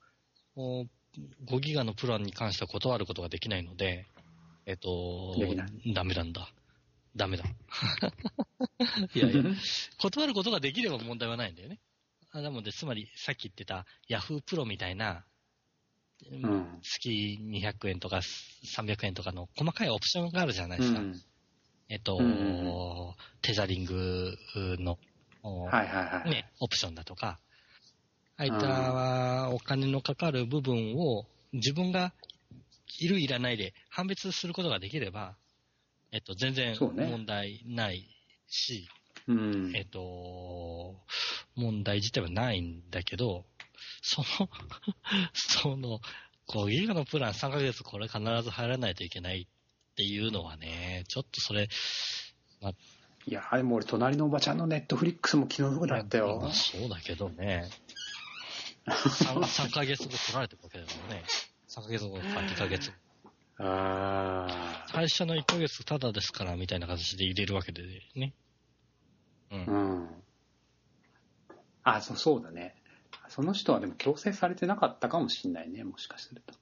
[0.57, 0.87] お
[1.47, 4.07] 5ギガのプランに関しては断ることができないので、
[4.67, 6.53] えっとできな、ダメなんだ。
[7.17, 7.45] ダメだ。
[9.15, 9.43] いやいや、
[9.99, 11.81] 断ることができれば問題はないんだよね。
[12.33, 15.25] あなので、つまり、さっき言ってた Yahoo プロみたいな、
[16.31, 16.81] うん。
[16.83, 18.21] 月200円とか
[18.77, 21.01] 300円とかの細かいオプションがあるじゃないうですか。
[21.01, 21.23] ん。
[21.89, 24.37] えっと、うんうんテザリング
[24.79, 24.99] の、
[25.43, 26.31] おはいはいはい。
[26.31, 27.41] ね、オプションだとか、
[28.41, 32.15] ああいったお金のかかる部分を自分が
[32.99, 35.37] いるいらないで判別することができれば、
[36.11, 38.09] えっと、全然問題ない
[38.49, 38.89] し、
[39.29, 39.73] うん。
[39.77, 40.97] えっと、
[41.55, 43.45] 問題自体はないんだけど、
[44.01, 44.49] その、
[45.35, 46.01] その、
[46.49, 51.69] 5ギガのプラン3ヶ月これ必ず入らないといけないっていうのはね、ちょっとそれ、
[53.27, 56.53] いや、でも俺、隣のおばちゃんのネットフリックスも気の毒だったまよあ。
[56.53, 57.69] そうだけどね。
[58.91, 61.25] 3, 3ヶ月後取られてるわけだからね。
[61.69, 62.97] 3ヶ月後か2ヶ月後。
[63.63, 67.83] あ最初の1ヶ月タダですからみたいな形で入れるわけで
[68.17, 68.35] ね。
[69.51, 69.55] う。
[69.55, 69.65] あ、うん
[70.05, 70.09] ん。
[71.83, 72.75] あ、そう、そうだね。
[73.29, 76.55] その人はでも強制されてなかったかもしんないね、もしかすると。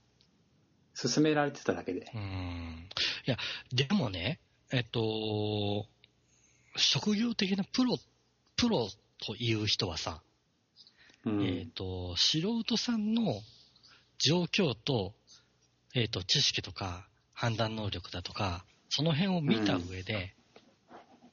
[0.95, 2.19] 勧められてただけでう。
[2.19, 2.89] ん。
[3.27, 3.37] いや、
[3.73, 4.41] でもね、
[4.73, 5.87] えっと、
[6.77, 7.97] 職業的なプロ、
[8.57, 8.89] プロ
[9.25, 10.23] という人はさ、
[11.25, 11.45] うん。
[11.45, 13.41] えっと、素人さんの
[14.19, 15.15] 状況と、
[15.95, 20.35] えっと、知識とか判断能力だとか、その辺を見た上で、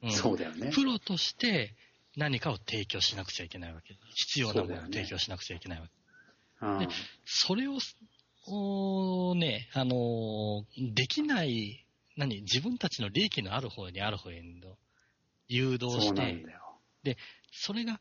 [0.04, 0.72] うんそうだよね。
[0.72, 1.74] プロとして
[2.16, 3.98] 何かを提供しなくちゃいけないわけ。
[4.14, 5.92] 必要なものを提供しなくちゃいけないわけ。
[5.92, 6.88] うんで
[7.26, 7.80] それを、
[8.48, 14.78] おーね、あのーできない、何、自分たちの利益のある方にある方への
[15.48, 17.16] 誘導して、なんだよ。
[17.52, 18.00] それが、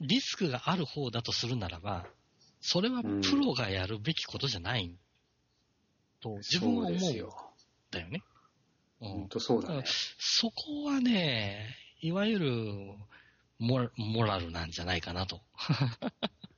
[0.00, 2.06] リスクがある方だとするならば、
[2.60, 4.94] それはうんプロがやるべきことじゃない
[6.20, 7.36] と自分は思うよ。
[7.90, 8.22] だよね。
[9.00, 9.84] うん本当そうだね。
[10.18, 12.50] そこはね、いわゆる
[13.58, 15.42] モラモラルなんじゃないかなと。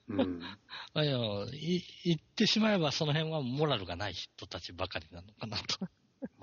[0.08, 0.40] うん。
[0.94, 1.18] あいや
[1.52, 5.88] い言ってしまえばその辺はモラルがない人たちばかりなのかなと。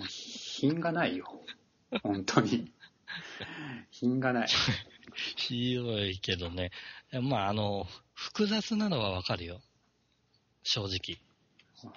[0.07, 1.25] 品がないよ。
[2.03, 2.71] 本当に。
[3.91, 4.47] 品がない。
[5.35, 6.71] ひどいけどね。
[7.21, 9.61] まあ、あの、複雑なのはわかるよ。
[10.63, 11.19] 正直。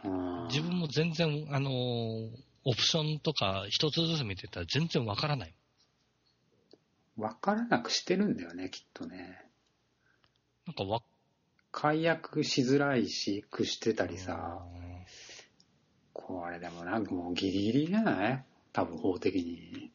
[0.04, 5.54] うん自分も全然、あの、オプションとか一つずつ見てたら全然わからない。
[7.16, 9.44] わからなくしてるんだよね、きっとね。
[10.66, 11.02] なんかわ、
[11.72, 14.88] 解約しづらいし、くしてたりさ、うん
[16.12, 18.44] これでもなんかもうギリギリじゃない？
[18.72, 19.90] 多分法的に。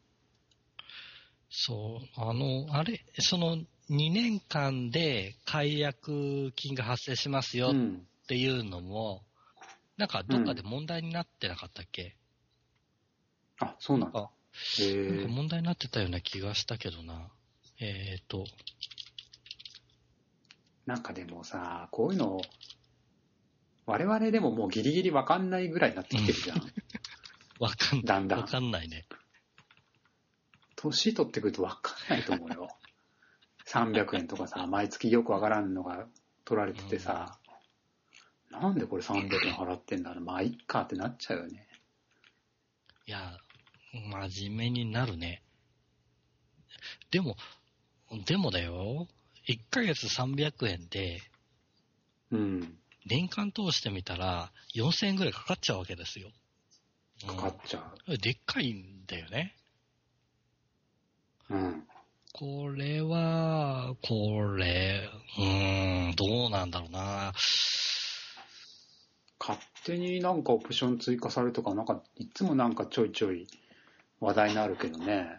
[1.55, 8.07] そう、あの、あれ、その2年間で解約金が発生しますよっうん。
[8.27, 9.21] ていうのも、
[9.95, 12.15] なんかどっかで問題になってなかったっけ、
[13.59, 14.19] あ、そうなんだ。
[14.19, 14.29] あ
[14.79, 15.31] へなん。
[15.31, 17.29] 問題になってたような気がしたけどな。
[17.79, 18.45] えっ、と、
[20.87, 22.41] なんかでもさ、こういうの、
[23.85, 26.61] 我々でももうギリギリわかんないぐらいになってきてるじゃん。
[27.59, 28.05] わかんない。
[28.05, 29.05] だんだんわかんないね。
[30.83, 32.67] 年取ってくるとわかんないと思うよ。
[33.67, 36.07] 300円とかさ、毎月よくわからんのが
[36.43, 37.39] 取られててさ、
[38.51, 41.67] なんでこれ300円払ってんだろう、まあいっかってなっちゃうよね。
[43.05, 43.37] いや、
[43.93, 45.41] 真面目になるね。
[47.11, 47.35] でも、
[48.25, 49.07] でもだよ。
[49.47, 51.21] 1ヶ月300円で、
[52.31, 52.77] うん。
[53.05, 56.31] 年間通してみたら4000円ぐらいかかっちゃうわけですよ。
[57.27, 59.55] かかっちゃうんでっかいんだよね。
[61.49, 61.53] う。
[61.53, 61.87] うん。
[62.33, 67.31] これは、これ、うーん、どうなんだろうな。
[69.39, 73.47] 勝手になんかオプション追加されるとか、なんかいつもなんかちょいちょい
[74.19, 75.37] 話題になるけどね。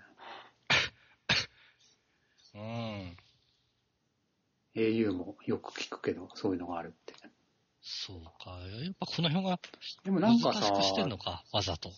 [2.55, 3.17] うん。
[4.77, 7.15] au もよく聞くけど、そういうのがあるって。
[7.81, 8.51] そうか。
[8.83, 9.59] やっぱこの辺は
[10.05, 11.91] でもなんかさしてんのか、わざと。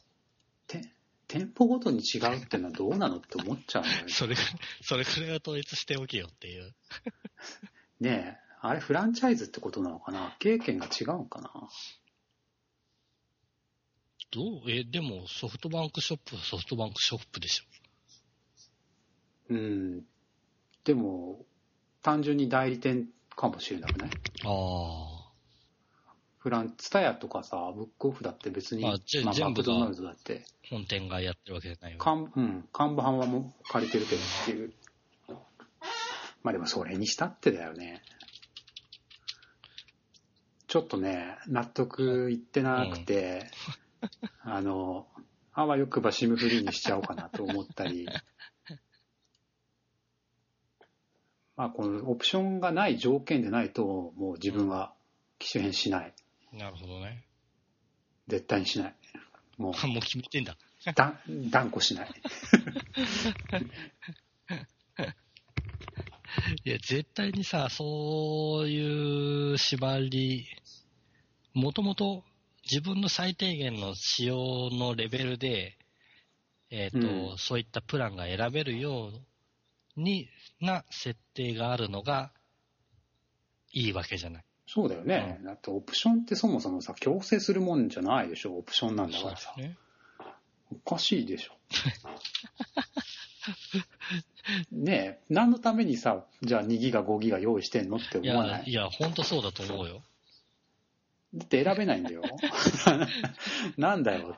[0.67, 0.93] て
[1.29, 3.85] 店舗ごとに違うってのはどうなのって思っちゃう。
[4.09, 4.41] それが、
[4.83, 6.75] それくらいは統一しておけよっていう。
[8.01, 10.37] ねえ、あれフランチャイズってことなのかな？
[10.39, 11.51] 経験が違うのかな？
[14.31, 14.71] どう？
[14.71, 17.65] え、でもソフトバンクショップはソフトバンクショップでしょ。
[19.49, 20.05] うん。
[20.85, 21.45] でも、
[22.03, 24.11] 単純に代理店かもしれなくない？
[24.45, 25.16] あ
[26.47, 31.99] フラン、ツタヤとかさ、ブックオフだって別に、あじゃあまあ、マクドナルドだって、あ、本店がやってるわけじゃないよ。
[31.99, 34.73] 看うん、看板はもう借りてるけどっていう。
[36.45, 38.01] まあでもそれにしたってだよね。
[40.69, 43.51] ちょっとね、納得いってなくて、
[44.45, 45.09] あの、
[45.53, 48.07] あわよくばシムフリーにしちゃおうかなと思ったり、
[51.57, 54.95] まあこのオプションがない条件でないと、もう自分は
[55.41, 56.15] 機種変しない。
[56.53, 57.25] なるほどね。
[58.29, 58.95] 絶対にしない。
[59.59, 60.57] もう、 もう決めてんだ。
[60.95, 62.11] だ断固しない。
[66.65, 70.47] いや、絶対にさ、そういう縛り、
[71.55, 72.23] もともと
[72.71, 75.79] 自分の最低限の使用のレベルで、
[76.71, 79.13] えっ、と、うんそういったプランが選べるよ
[79.97, 80.29] うに
[80.61, 82.33] な設定があるのが
[83.73, 84.46] いいわけじゃない。
[84.67, 85.41] そうだよね。
[85.45, 88.57] だってオプションってそもそもさ、強制するもんじゃないでしょ。
[88.57, 89.55] オプションなんだからさ。
[89.57, 89.77] ね。
[90.73, 91.53] おかしいでしょ。
[94.73, 98.65] ねえ、何のためにさ、じゃあ2ギガ、5ギガ用意してんのって思わない？
[98.67, 100.03] いや、ほんとそうだと思うよ。
[101.35, 102.23] だって選べないんだよ。
[103.77, 104.37] なんだよ。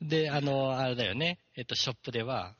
[0.00, 1.38] で、あの、あれだよね。
[1.56, 2.54] えっと、ショップでは、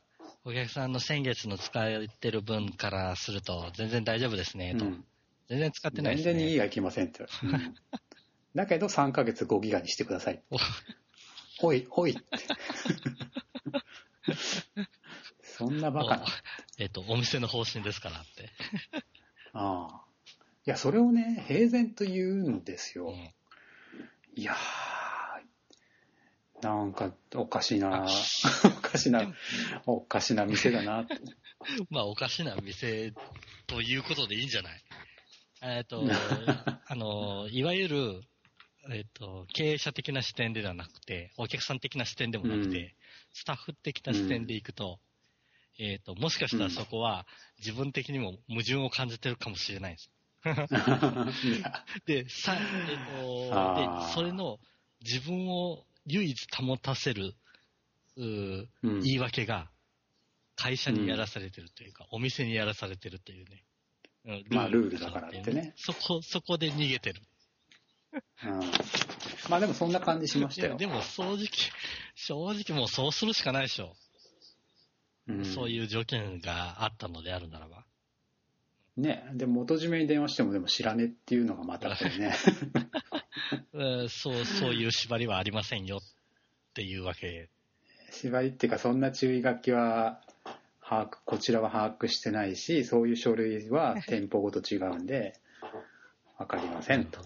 [0.45, 4.85] お客さんの先月の使ってる分からすると、全然大丈夫ですね、と。
[4.85, 5.05] うん
[5.49, 6.51] 全然使ってない全然2ですね。
[6.53, 7.23] ギガいきませんって。
[7.23, 7.75] うん
[8.55, 10.41] だけど3ヶ月5ギガにしてください。
[11.61, 12.23] おおい、おいって。
[15.43, 16.25] そんなバカな。
[16.79, 18.51] えっと、お店の方針ですからって。
[19.55, 20.05] ああ。
[20.67, 23.09] いや、それをね、平然と言うんですよ。
[23.09, 23.35] うん
[24.37, 28.05] いやー、なんかおかしいな、
[28.65, 29.33] おかしな、
[29.87, 31.07] おかしな店だな。
[31.91, 33.13] まあ、おかしな店
[33.69, 34.84] ということでいいんじゃない？
[35.67, 36.05] えっと、
[36.87, 38.21] あの、いわゆる、
[38.91, 42.93] えっと、経営者的な視点ではなくて、お客さん的な視点でもなくて、うん。
[43.33, 44.99] スタッフ的な視点でいくと、
[45.79, 47.27] えっと、もしかしたらそこは
[47.59, 50.11] 自分的にも矛盾を感じてるかもしれないです。
[52.07, 54.59] で、さ、えっと、で、それの
[55.03, 57.35] 自分を唯一保たせる、
[58.17, 59.01] うーうん。
[59.01, 59.71] 言い訳が、
[60.57, 63.65] 会社にやらされてるというか、お店にやらされてるというね。
[64.27, 65.75] うんまあルールだからってね。
[65.77, 67.21] そこ、そこで逃げてる。
[68.45, 68.61] うん、
[69.51, 70.77] まあでもそんな感じしましたよ。
[70.77, 71.49] でも正直、
[72.15, 73.95] 正直もうそうするしかないでしょ。
[75.27, 77.85] うんそういう条件があったのであるならば。
[78.97, 82.35] ね、で元締めに電話してもでも知らねえっていうのがまたこれね。
[83.73, 86.01] うんそう、そういう縛りはありませんよっ
[86.75, 87.49] ていうわけ。
[88.11, 90.21] 縛りっていうかそんな注意書きは
[90.89, 95.35] 把握こちらは把握してないしそういう書類は店舗ごと違うんで
[96.39, 97.21] 分かりませんと。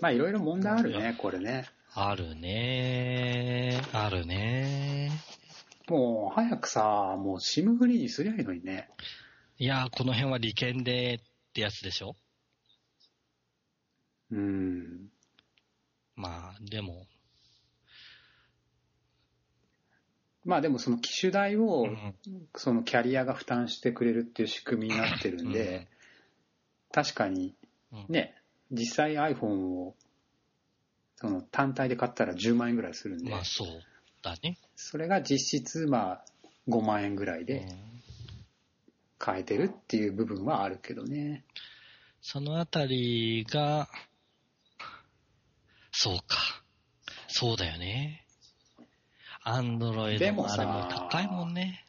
[0.00, 1.66] まあいろいろ問題あるねこれね。
[1.94, 3.80] あるね。
[3.92, 5.10] あるね。
[5.88, 8.90] もう早くさもう SIM フリーにすりゃいいのにね。
[9.58, 11.18] いやー、この辺は利権でっ
[11.52, 12.14] てやつでしょ？
[14.30, 15.08] うん。
[16.14, 17.06] まあ、でも、
[20.48, 22.14] まあでもその機種代をうん
[22.56, 25.86] そのキャリアが負担してくれるっていう仕組みになってるんで、うん
[26.90, 27.54] 確かに
[27.92, 28.34] うんね
[28.70, 29.94] 実際 iPhone を
[31.16, 33.68] その単体で買ったら10万円ぐらいするんで、まあそう
[34.22, 34.56] だね。
[34.74, 36.24] それが実質まあ
[36.66, 38.02] 5万円ぐらいでうん
[39.18, 41.44] 買えてるっていう部分はあるけどね。
[42.22, 43.88] そのあたりが、
[45.92, 46.62] そうか。
[47.26, 48.24] そうだよね。
[49.48, 51.86] アンドロイドでもさもあれも高いもんね。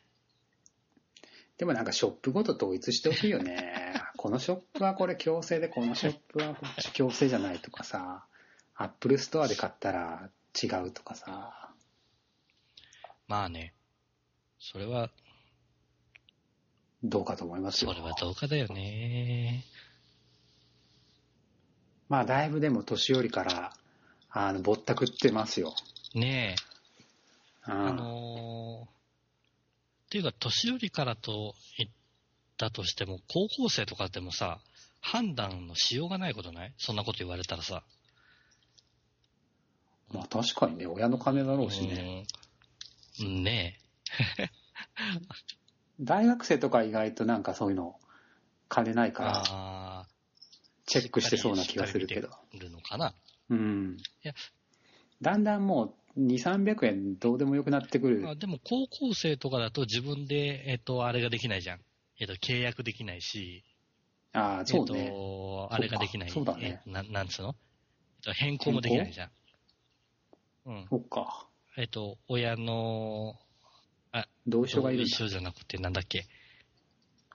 [1.58, 3.94] でもなんかショップごと統一してほしいよね。
[4.16, 8.26] このショップはこれ強制で、このショップはこっち強制じゃないとかさ、
[8.76, 10.30] アップルストアで買ったら
[10.62, 11.74] 違うとかさ。
[13.28, 13.74] まあね。
[14.58, 15.12] それは、
[17.04, 17.92] どうかと思いますよ。
[17.92, 19.66] それはどうかだよね。
[22.08, 23.74] まあだいぶでも年寄りから、
[24.30, 25.74] あの、ぼったくってますよ。
[26.14, 26.69] ねえ。
[27.70, 28.90] うんあのー、っ
[30.10, 31.92] ていうか、年寄りからと言っ
[32.58, 34.60] たとしても、高校生とかでもさ、
[35.02, 36.74] 判断のしようがないことない？
[36.78, 37.84] そんなこと言われたらさ。
[40.12, 42.26] まあ確かにね、親の金だろうしね。
[43.20, 43.80] ね
[46.02, 48.00] 大学生とか意外となんかそういうの
[48.68, 49.12] 金ないえ。
[49.12, 50.08] からあ
[50.86, 52.30] チェックしてそうな気がするけど。
[52.54, 53.14] るのかな。
[53.50, 54.34] うんいや。
[55.22, 58.36] だんだんもう2、300円どうでもよくなってくるあ。
[58.36, 61.80] でも、高校生とかだと自分で、えっ、と、あれができないじゃん。
[62.20, 63.64] えっ、と、契約できないし、
[64.34, 65.10] ああ、そうえっ、ね。
[65.10, 66.30] と、あれができない。
[66.30, 69.30] そうだねえななんつうの、えっと、変更もできないじゃん。
[70.66, 70.88] うん。
[70.90, 71.48] そっか。
[71.78, 73.36] えっ、と、親の、
[74.48, 75.08] 同意書がいるんだ。
[75.08, 76.26] 一緒じゃなくて、なんだっけ？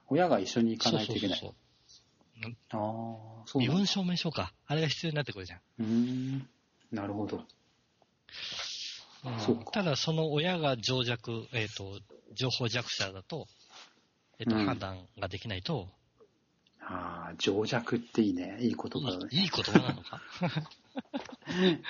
[0.07, 1.39] 親が一緒に行かないといけない。
[1.39, 3.59] そうそうああ、そ。
[3.59, 4.53] そううなんだ身分証明書か。
[4.67, 5.59] あれが必要になってくるじゃん。
[5.79, 6.49] うーん。
[6.91, 7.43] なるほど。
[9.71, 11.99] ただ、その親が情弱、えっ、と、
[12.33, 13.47] 情報弱者だと、
[14.39, 14.65] えっ、と、うん。
[14.65, 15.89] 判断ができないと、
[16.87, 18.57] ああ、情弱っていいね。
[18.59, 19.27] いい言葉だね。
[19.31, 20.21] いい言葉なのか？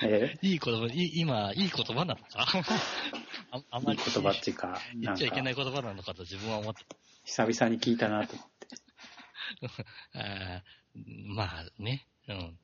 [0.02, 0.38] え？
[0.40, 2.24] いい言葉、い今、いい言葉なのか？
[3.52, 6.84] ああまりいい言葉っていうか、言っちゃいけないか、言葉なのかと自分は思って、
[7.24, 8.66] 久々に聞いたなと思って。
[10.18, 12.58] あーまあね、うん。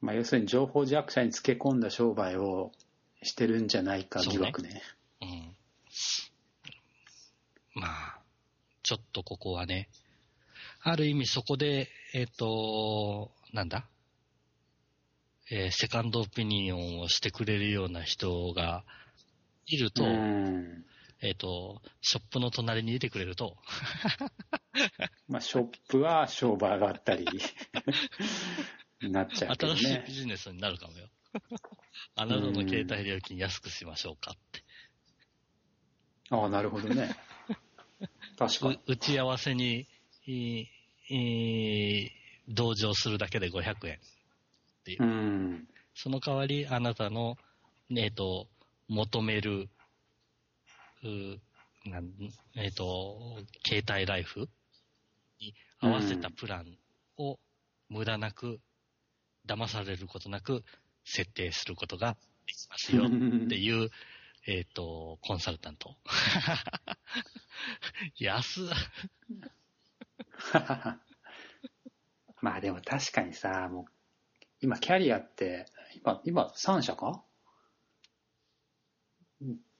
[0.00, 2.72] まあ、要するに情報弱者につけ込んだ商売を
[3.22, 4.82] してるんじゃないか疑惑ね。
[5.20, 5.56] うん。
[7.74, 8.18] まあ、
[8.82, 9.88] ちょっとここはね、
[10.80, 13.86] ある意味そこで、えっ、と、なんだ？
[15.50, 18.84] えーセカンドオピニオンをしてくれるような人が
[19.66, 20.84] いると、うん。
[21.22, 23.56] えっ、と、ショップの隣にいてくれると、
[25.28, 27.24] まあ、ショップは商売上がったり、
[29.00, 30.12] なっちゃうね新しいビ。
[30.12, 31.08] ジネスになるかもよ。
[32.14, 34.64] あなたの携帯料金安くしましょうかって。
[36.30, 37.14] ああ、なるほどね。
[38.38, 38.74] 確かに。
[38.74, 39.86] う打ち合わせに、
[40.26, 40.66] い
[41.08, 42.10] い
[42.48, 44.00] 同乗するだけで500円。
[45.00, 45.68] うん。
[45.94, 47.36] その代わり、あなたの、
[47.90, 48.48] えっ、と、
[48.88, 49.68] 求める、
[51.02, 52.10] うなん
[52.54, 54.48] えっ、と、携帯ライフ
[55.40, 56.78] に合わせたプラン
[57.16, 57.38] を
[57.88, 58.60] 無駄なく、
[59.46, 60.64] 騙されることなく
[61.06, 63.10] 設定することができますよっ
[63.48, 63.90] ていう、
[64.48, 65.96] えっ、と、コンサルタント。
[68.18, 68.68] 安っ
[72.42, 73.84] まあでも確かにさ、もう、
[74.60, 77.24] 今キャリアって、今、今3社か？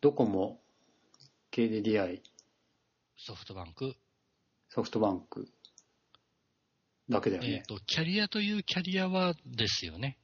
[0.00, 0.60] ドコモ、
[1.52, 2.22] KDDI、
[3.16, 3.94] ソフトバンク、
[4.68, 5.48] ソフトバンク
[7.08, 7.62] だけだよえっ、ね。
[7.66, 10.18] と、キャリアというキャリアはですよね。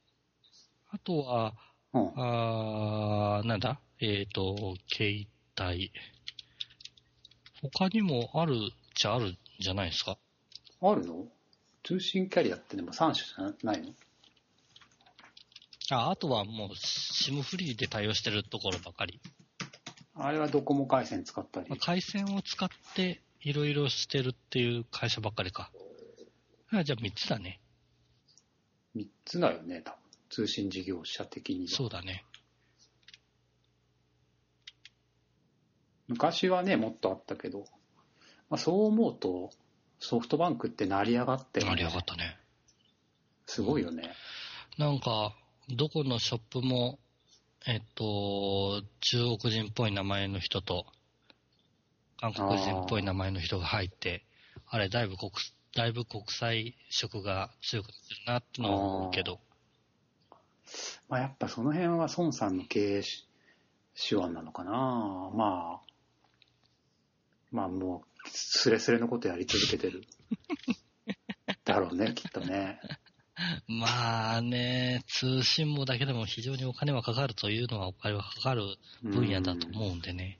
[0.93, 1.53] あとは、
[1.93, 2.11] うん。
[2.15, 3.79] あーなんだ？
[3.99, 5.27] えっ、と、携
[5.59, 5.91] 帯。
[7.75, 8.57] 他にもあるっ
[8.95, 10.17] ちゃあるんじゃないですか？
[10.81, 11.25] あるの？
[11.83, 13.89] 通信キャリアってでも3社じゃないの？
[15.91, 19.19] ああとはもう、SIM フリーで対応してるところばかり。
[20.15, 21.79] あれはドコモ回線使ったりまあ、。
[21.83, 25.71] 回線を使っていろいろしてるっていう会社ばっかりか。
[26.71, 27.59] あじゃあ3つだね。
[28.95, 29.97] 3つだよね、多分。
[30.33, 31.67] 通信事業者的には。
[31.67, 32.25] そうだね。
[36.07, 37.65] 昔はね、もっとあったけど、
[38.49, 39.51] まあ、そう思うと、
[39.99, 42.35] ソフトバンクって成り上がってる、成り上がったね。
[43.45, 44.11] すごいよね。
[44.79, 45.35] なんか、
[45.69, 46.97] どこのショップも、
[47.67, 50.87] えっと、中国人っぽい名前の人と、
[52.17, 54.25] 韓国人っぽい名前の人が入って、
[54.65, 55.31] あれ、だいぶ国、
[55.75, 59.39] だいぶ国際色が強くなってるなってのは思うけど、
[61.09, 63.27] まあ、やっぱその辺は孫さんの経営し
[63.95, 64.71] 手腕なのかな。
[65.33, 65.81] まあ、
[67.51, 70.03] まあもう、スレスレのことやり続けてる。
[71.65, 72.79] だろうね、きっとね。
[73.67, 80.39] まあね、通信網だけでも非常にお金はかかるというのはお金はかかる分野だと思うんでね、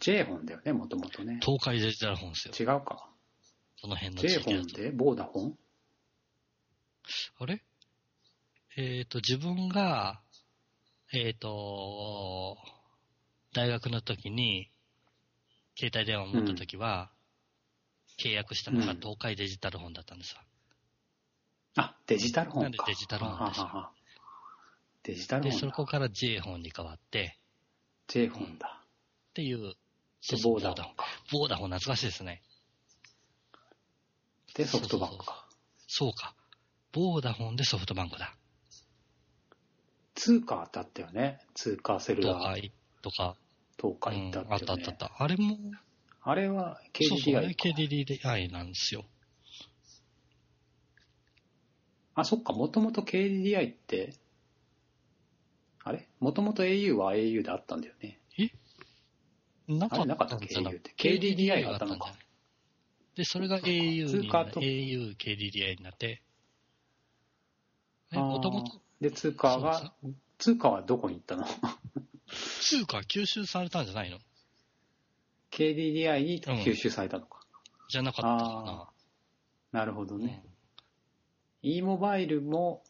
[0.00, 1.40] J フォンだよね、もともとね。
[1.42, 2.54] 東海デジタル本ですよ。
[2.58, 3.10] 違うか。
[3.76, 4.50] その辺の J 地域だと。
[4.50, 5.58] フォンでボーダフォン？
[7.38, 7.62] あれ？
[8.76, 10.20] えっ、と、自分が、
[11.12, 12.58] えっ、と、
[13.54, 14.70] 大学の時に、
[15.76, 17.10] 携帯電話を持った時は、
[18.18, 20.44] 契約したのがうん東海デジタル本だったんですわ。
[21.76, 22.64] あ、デジタル本か。
[22.64, 23.92] なんでデジタル本ですよはははは
[25.04, 25.66] デジタルで、本だ。
[25.68, 27.38] そこから J 本に変わって、
[28.08, 28.84] J フォンだ。
[29.30, 29.74] っていう、
[30.42, 31.06] ボーダフォンか。
[31.30, 32.42] ボーダフォン懐かしいですね。
[34.54, 35.48] で、ソフトバンクか。
[35.86, 36.34] そうか。
[36.92, 38.34] ボーダフォンでソフトバンクだ。
[40.14, 41.40] 通貨ってあったよね。
[41.54, 42.72] 通貨セル東ラー、海
[43.02, 43.36] とか、
[43.76, 44.62] 東うん海ってああったよね。
[44.62, 45.22] ったあったあった。
[45.22, 45.56] あれも、
[46.22, 48.30] あれはそうそう、あれ KDDI か。
[48.34, 49.04] KDDI なんですよ。
[52.14, 54.14] あ、そっか、もともと KDDI って、
[55.84, 56.08] あれ？
[56.18, 58.18] もともと au は au であったんだよね。
[59.68, 62.12] なあれなかったんじゃな KDDI って KDDI があったのか
[63.14, 66.22] で、それが au にな、通貨と au、KDDI になって、
[68.12, 69.92] あーもともとで、通貨が、
[70.38, 71.44] 通貨はどこに行ったの？
[72.60, 74.18] 通貨吸収されたんじゃないの
[75.50, 77.40] ?KDDI に吸収されたのか。
[77.88, 78.92] じゃなかったか
[79.72, 80.26] なるほどな。
[80.26, 80.44] ね。
[81.62, 82.82] e モバイルも、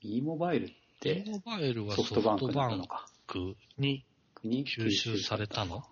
[0.00, 3.06] e モバイルっうんて T モバイルはソフトバンクなのか。
[3.26, 4.04] クに
[4.42, 5.82] に吸収されたのん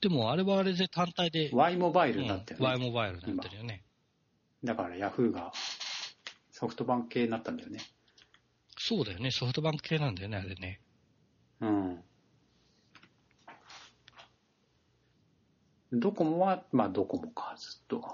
[0.00, 2.66] でもあれはあれで単体で、Y モバイうんルになってるね。
[2.66, 3.84] Y モバイルになってるよね。
[4.64, 5.52] だからヤフーが
[6.62, 7.80] ソフトバンク系になったんだよね。
[8.78, 9.32] そうだよね。
[9.32, 10.80] ソフトバンク系なんだよね、あれね。
[11.60, 12.04] うん。
[15.92, 18.04] ドコモは、まあドコモか、ずっと。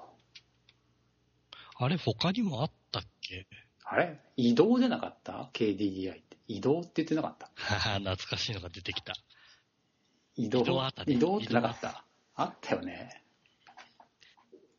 [1.76, 3.46] あれ、他にもあったっけ？
[3.84, 4.18] あれ？
[4.38, 6.38] 移動でなかった ?KDDI って。
[6.48, 7.50] 移動って言ってなかった？
[7.54, 9.12] は は懐かしいのが出てきた。
[10.36, 10.62] 移動？
[10.62, 12.02] 移動あったね移動ってなかった？
[12.36, 13.22] あったよね。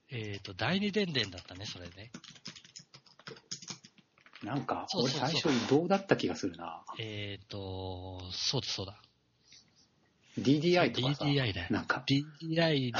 [0.09, 2.09] えっ、と、第二電電だったね、それね。
[4.43, 6.83] なんか、俺そうそうそう最初移動だった気がするな。
[6.97, 9.01] えっ、と、そうだそうだ。
[10.39, 11.67] DDI とかさ、DDI だよ。
[11.69, 12.99] なんか、DDI で、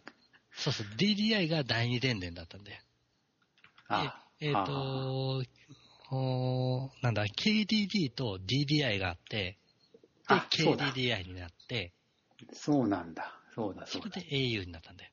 [0.52, 2.80] そうそう、DDI が第二電電だったんだよ。
[3.88, 5.44] あえっ、あと、
[6.10, 9.58] おなんだ、KDD と DDI があって、
[10.28, 11.92] で KDDI になって、
[12.52, 13.34] そうなんだ。
[13.54, 14.36] そうだ、そだそうれで。
[14.36, 15.10] au になったんだよ。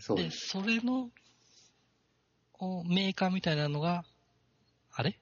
[0.00, 1.10] そうで、それのお
[2.88, 4.04] メーカーみたいなのが、
[4.92, 5.18] あれ？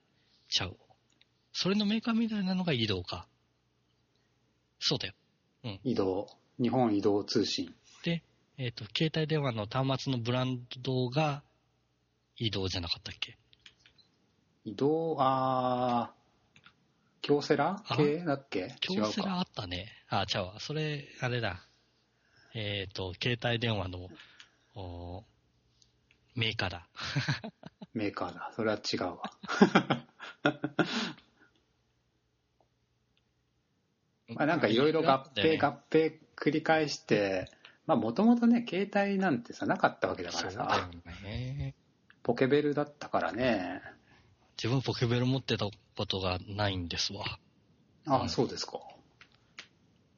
[0.49, 0.77] ちゃう。
[1.53, 3.27] それのメーカーみたいなのが移動か。
[4.79, 5.15] そうだよ。
[5.83, 6.27] 移動、
[6.61, 7.75] 日本移動通信。
[8.05, 8.23] で、
[8.59, 11.43] えっ、と、携帯電話の端末のブランドが
[12.37, 13.39] 移動じゃなかったっけ？
[14.65, 16.61] 移動、あー、
[17.23, 17.83] 京セラ？
[17.89, 17.97] あ？
[17.97, 18.75] 系だっけ？
[18.81, 19.39] 京セラか。
[19.39, 19.89] あったね。
[20.09, 20.61] あ、ちゃうわ。
[20.61, 21.67] それ、あれだ。
[22.55, 24.09] えっ、と、携帯電話の、
[24.77, 25.25] お
[26.35, 26.89] メーカーだ。
[27.95, 28.53] メーカーだ。
[28.55, 29.23] それは違うわ。
[34.29, 37.51] まあなんかいろいろ合併合併繰り返して、
[37.87, 40.91] まあもともとね、携帯なんてさ、なかったわけだからさ、
[41.23, 41.75] ね。
[42.23, 43.83] ポケベルだったからね。
[44.57, 45.67] 自分ポケベル持ってた
[45.97, 47.25] ことがないんですわ。
[48.07, 48.81] ああ、うんそうですか。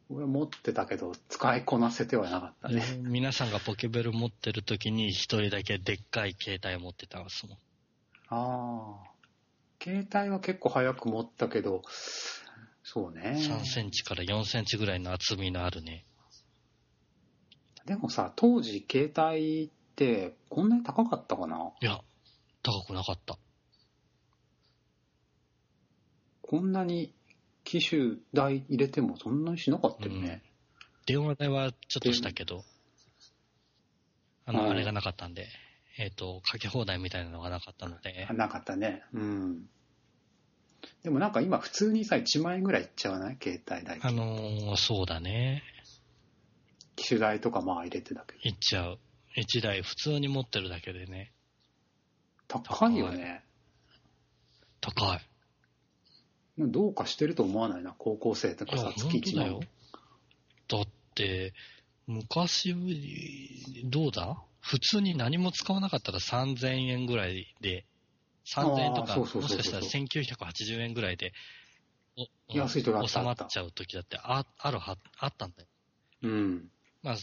[0.09, 2.83] 俺持ってたけど、使いこなせてはなかったね。
[3.03, 7.57] 皆さんがポケベル持ってる時に一人だけでっかい携帯持ってたんですもん。
[8.29, 9.11] ああ。
[9.83, 11.83] 携帯は結構早く持ったけど、
[12.85, 13.37] そうね。
[13.37, 16.05] 3センチから4センチぐらいの厚みのあるね。
[17.85, 21.73] でもさ、当時携帯ってこんなに高かったかな？
[21.81, 22.01] いや、
[22.63, 23.37] 高くなかった。
[26.43, 27.13] こんなに
[27.67, 30.41] 機種代入れてもそんなにしなかったよね。
[31.05, 32.65] 電話代はちょっとしたけど、
[34.47, 35.49] あの、うんあれがなかったんで、
[35.99, 39.03] えっ、と、かけ放題みたいなのがなかったので、なかったね。
[39.13, 39.69] うん。
[41.03, 43.37] でもなんか今普通にさ、1万円ぐらいいっちゃわない？
[43.43, 43.99] 携帯代。
[44.01, 45.65] あのーそうだね。
[46.95, 48.41] 機種代とかまあ入れてたけど。
[48.45, 48.99] いっちゃう。
[49.37, 51.33] 1台普通に持ってるだけでね。
[52.47, 53.43] 高いよね。
[54.81, 55.21] 高い。
[56.59, 59.61] どうかしてると思わないな、高校生とかさ、月1万本
[60.71, 60.85] 当だよ。
[60.85, 61.53] だって、
[62.07, 64.43] 昔より、どうだ？
[64.61, 67.85] 普通に何も使わなかったら3000円ぐらいで、
[68.47, 71.33] 3000円とか、もしかしたら1980円ぐらいで、
[72.49, 75.69] お安い時あった収まっちゃう時だってああるは、あったんだよ。
[76.23, 76.71] うん。
[77.03, 77.17] まあ、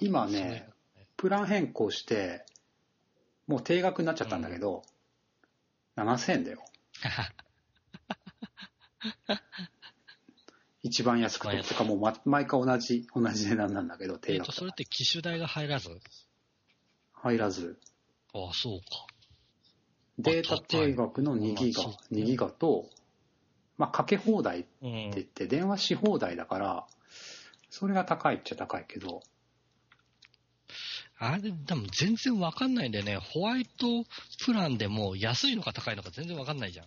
[0.00, 0.68] 今ね、
[1.16, 2.46] プラン変更して、
[3.46, 4.82] もう定額になっちゃったんだけど、
[5.96, 6.64] 7000円だよ。
[10.82, 16.00] 一番安くて、一番安いてかもうま毎回同じ、同じ値段なんだけど、えっ、と、定額だそれって機種代が入らず？
[17.12, 17.78] 入らず、
[18.34, 19.06] ああ、そうか。
[20.18, 22.88] データ定額の2ギガあそう、2ギガと、
[23.78, 24.92] まあ、かけ放題ってうん。
[25.10, 26.86] 言って、電話し放題だから、
[27.70, 29.22] それが高いっちゃ高いけど、
[31.18, 33.16] あれ、でも全然わかんないんだよね。
[33.16, 34.04] ホワイト
[34.44, 36.86] プランでも安いのか高いのか全然わかんないじゃん。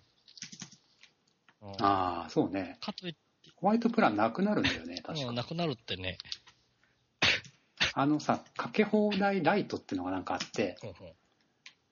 [1.65, 2.77] うんああ、そうね。
[2.79, 3.19] かといって、
[3.55, 5.27] ホワイトプランなくなるんだよね、確か。
[5.29, 6.17] うんなくなるってね。
[7.93, 10.77] あのさ、かけ放題ライトってのがなんかあって、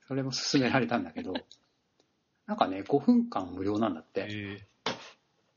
[0.08, 1.34] それも勧められたんだけど、
[2.46, 4.68] なんかね、5分間無料なんだって、え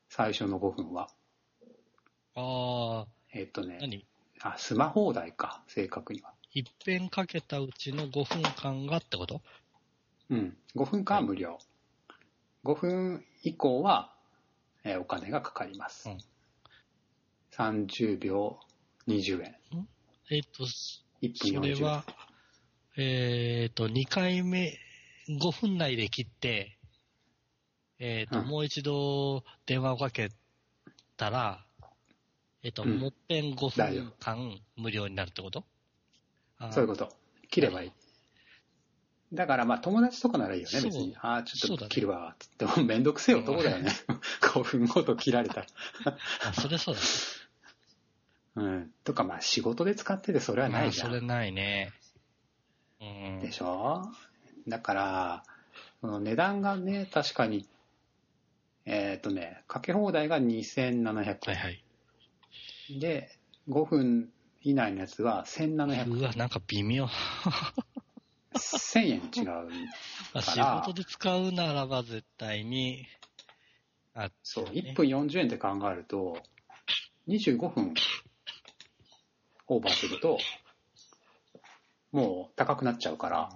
[0.09, 1.11] 最初の5分は。
[2.35, 4.07] ー、ああ、えっとね、何？
[4.41, 6.33] あ、スマ放題か、正確には。
[6.53, 9.43] 一遍かけたうちの5分間がってこと？
[10.31, 11.59] うん、5分間は無料。
[12.67, 14.13] 5分以降は、
[14.83, 16.09] えーお金がかかります。
[16.09, 16.19] うん
[17.53, 18.59] 30秒
[19.09, 19.55] 20円。
[20.31, 20.69] えっ、と、1
[21.37, 21.79] そ分40円。
[21.79, 22.05] れは、
[22.99, 24.77] えっ、と、2回目、
[25.29, 26.77] 5分内で切って、
[27.99, 30.29] えっ、と、うんもう一度電話をかけ
[31.17, 31.65] たら、
[32.63, 35.65] えっ、と、うんもっぺん5大丈分間無料になるってこと？
[36.73, 37.09] そういうこと。
[37.49, 37.93] 切ればいい。
[39.33, 41.17] だからまあ友達とかならいいよね、別に。
[41.21, 43.91] ああ、ちょっと切るわ、つってもめんどくせえ男だよね。
[44.41, 45.67] 5分ごと切られたら。
[46.45, 47.07] あ、それそうだね。
[48.57, 48.91] うん。
[49.05, 51.11] とかまあ仕事で使っててそれはないじゃん。
[51.11, 51.93] まあそれないね。
[53.01, 53.41] うん。
[53.41, 54.03] でしょ？
[54.69, 55.43] だから、
[56.01, 57.69] その値段がね、確かに、
[58.85, 61.15] えっ、とね、かけ放題が2700
[61.51, 61.85] はいはい。
[62.91, 63.01] 円。
[63.01, 63.37] で、
[63.69, 66.11] 5分以内のやつは1700円。
[66.13, 67.09] うわ、なんか微妙。
[68.59, 69.45] 1000円違う。
[70.41, 73.07] から事で使うならば絶対に、
[74.15, 76.39] あ、そう、ね1分40円って考えると、
[77.29, 77.95] 25分
[79.69, 80.39] オーバーすると、
[82.13, 83.51] もう高くなっちゃうから、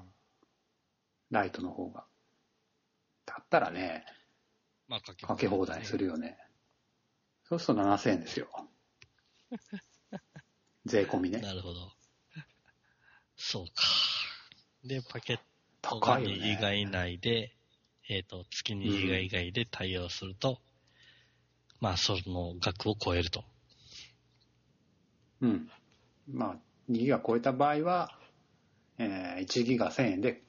[1.31, 2.05] ライトの方が。
[3.27, 4.05] だったらね、
[4.89, 6.37] まあ、かけかけ放題するよね。
[7.45, 8.49] そうすると7000円ですよ。
[10.85, 11.39] 税込みね。
[11.39, 11.93] なるほど。
[13.37, 13.73] そうか。
[14.85, 15.37] で、パケッ
[15.83, 16.57] ト高が2いよね。
[16.57, 17.53] ギガ以内で、
[18.09, 20.61] えっ、と、月2ギガ以外で対応すると、
[21.81, 23.45] まあ、その額を超えると。
[25.41, 25.71] うん。
[26.31, 26.57] まあ、
[26.91, 28.19] 2ギガ超えた場合は、
[28.99, 30.43] えー1ギガ1000円で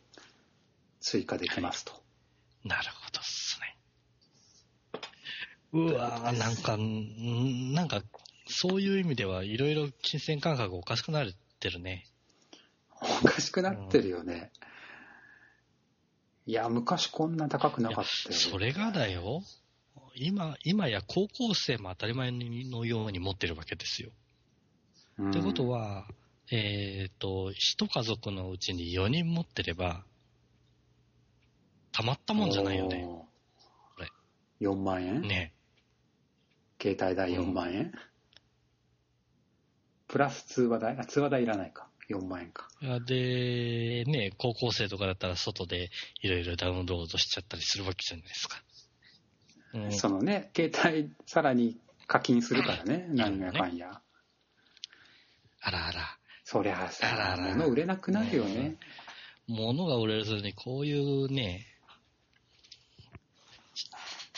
[1.00, 1.94] 追加できますと。
[2.64, 3.78] なるほどっすね。
[5.74, 8.02] うわーなんか、んなんか、
[8.48, 11.28] そういう意味ではいろいろ金銭感覚おかしくなっ
[11.60, 12.06] てるね。
[13.02, 14.50] おかしくなってるよね。
[16.46, 18.36] いや、昔こんな高くなかったよ。
[18.36, 19.42] それがだよ。
[20.16, 24.10] 今、今や高校生も当たり前のように持ってるわけですよ。
[25.18, 26.08] うんってことは、
[26.50, 30.04] えっ、と、一家族のうちに4人持ってれば、
[31.92, 33.06] たまったもんじゃないよね。
[33.06, 33.28] こ
[34.00, 34.08] れ
[34.68, 35.54] 4万円、ね
[36.82, 37.92] 携帯代4万円、
[40.08, 40.98] プラス通話代？
[40.98, 41.91] あ、通話代いらないか。
[42.10, 42.68] 4万円か。
[43.06, 45.90] で、ね、高校生とかだったら外で
[46.22, 48.62] いろいろダウンロードしちゃったりするわけじゃないですか。
[49.74, 51.78] うんそのね、携帯さらに
[52.08, 54.02] 課金するからね、ん何やかんや。
[55.62, 56.18] あらあら。
[56.44, 58.76] そりゃああらさあ、ら物売れなくなるよね。
[59.48, 61.66] 物が売れるのにこういうね、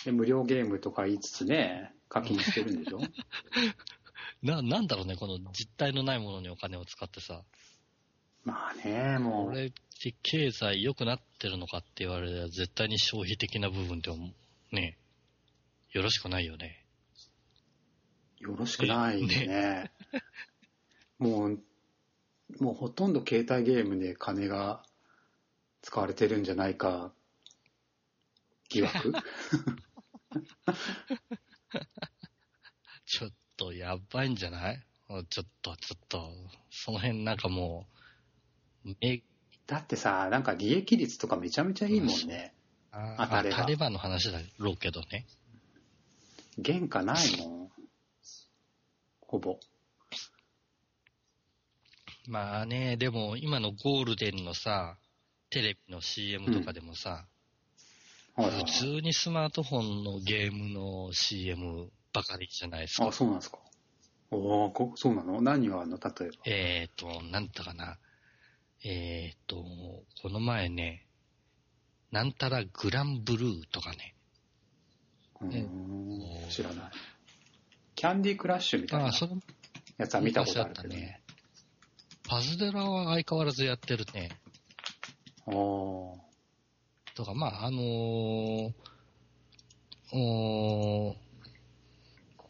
[0.06, 3.00] で無料ゲームとか言いつつね、課金してるんでしょ？
[4.44, 7.42] な、なんだろうね、この実体のないものにお金を使ってさ、
[8.44, 14.18] まあね、もう、これって経済良くなってるのかって言われたら絶対に消費的な部分では
[14.72, 14.98] ね、
[15.92, 16.86] よろしくないよね。
[18.40, 19.92] よろしくないよね。
[21.20, 21.62] もう、
[22.60, 24.84] もうほとんど携帯ゲームで金が
[25.82, 27.14] 使われてるんじゃないか、
[28.70, 29.14] 疑惑？
[33.06, 34.80] ちょっとやばいんじゃない？
[35.30, 36.32] ちょっと、ちょっと、
[36.72, 37.88] その辺なんかも
[38.86, 39.22] う、え、
[39.68, 42.54] だってさ、なんか利益率とかめちゃめちゃいいもんね。
[42.92, 45.26] あ当たれば当たればの話だろうけどね。
[46.64, 47.70] 原価ないもん。
[49.22, 49.60] ほぼ。
[52.28, 54.98] まあね、でも今のゴールデンのさ、
[55.50, 63.12] テレビの CM とかでもさ、はいはいはい普通にスマートフォンのゲームの CM ばかりじゃないですかあ、。
[63.12, 63.58] そうなんですか。
[64.32, 65.42] おおこそうなの？
[65.42, 65.98] 何があるの？
[65.98, 66.36] 例えば。
[66.46, 67.98] えっ、と、なんだかな。
[68.84, 71.06] えっ、と、この前ね、
[72.12, 74.16] なんたらグランブルーとかね。
[75.42, 76.92] うーねん知らない。
[77.96, 79.12] キャンディークラッシュみたいな
[79.98, 81.22] やつは見たことあるけど昔あったね。
[82.28, 84.30] パズドラは相変わらずやってるね。
[85.46, 86.18] おー
[87.16, 88.74] とか、まあ、あのー
[90.16, 91.23] おー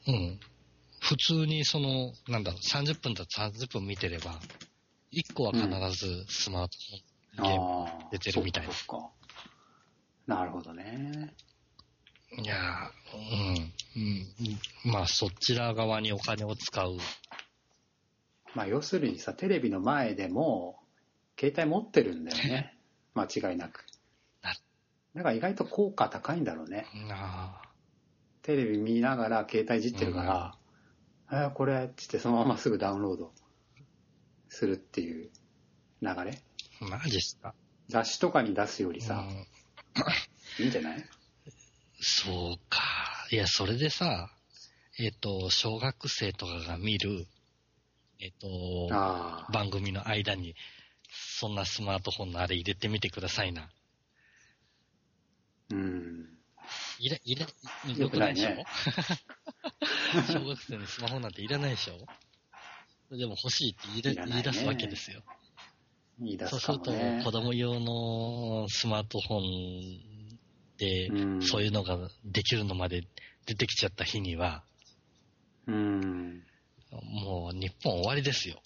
[0.07, 0.39] うん。
[1.01, 4.39] 普通にその、なんだろう、30分だと30分見てれば、
[5.11, 6.77] 1個は必ずスマート
[7.37, 7.67] フォンゲーム。
[7.67, 8.09] ああ。
[8.11, 9.11] 出てるみたいなそっかそっか。
[10.27, 11.33] なるほどね。
[12.41, 14.33] いやー、うん、
[14.85, 14.91] うん。
[14.91, 16.97] まあ、そちら側にお金を使う。
[18.55, 20.79] まあ要するにさ、テレビの前でも、
[21.39, 22.77] 携帯持ってるんだよね。
[23.13, 23.85] 間違いなく。
[24.41, 24.59] なる
[25.15, 26.87] だから意外と効果高いんだろうね。
[27.07, 27.72] なあ
[28.43, 30.55] テレビ見ながら携帯いじってるか
[31.29, 33.31] ら、あこれっつってそのまますぐダウンロード
[34.49, 35.29] するっていう
[36.01, 36.39] 流れ
[36.81, 37.53] マジっすか？
[37.89, 39.45] 雑誌とかに出すよりさ、うん
[40.59, 41.03] いいんじゃない？
[41.99, 42.81] そうか。
[43.31, 44.29] いや、それでさ、
[44.99, 47.25] えっ、と、小学生とかが見る、
[48.19, 49.51] えっ、と、ああ。
[49.51, 50.53] 番組の間に、
[51.09, 53.69] そんなスマートフォンのあれ入れてみてくださいな。
[55.71, 56.32] うん。
[57.05, 58.49] いら、いら、よよくないいでしょ？
[58.55, 58.65] ね
[60.31, 61.97] 小学生にスマホなんていらないでしょ？
[63.17, 65.21] でも欲しいって言いね言い出すわけですよ。
[66.19, 66.91] 言い出そうすると。
[67.23, 70.37] 子供用のスマートフォン
[70.77, 73.05] で、うんそういうのができるのまで
[73.45, 74.63] 出てきちゃった日には、
[75.67, 76.43] うん。
[76.91, 78.61] もう日本終わりですよ。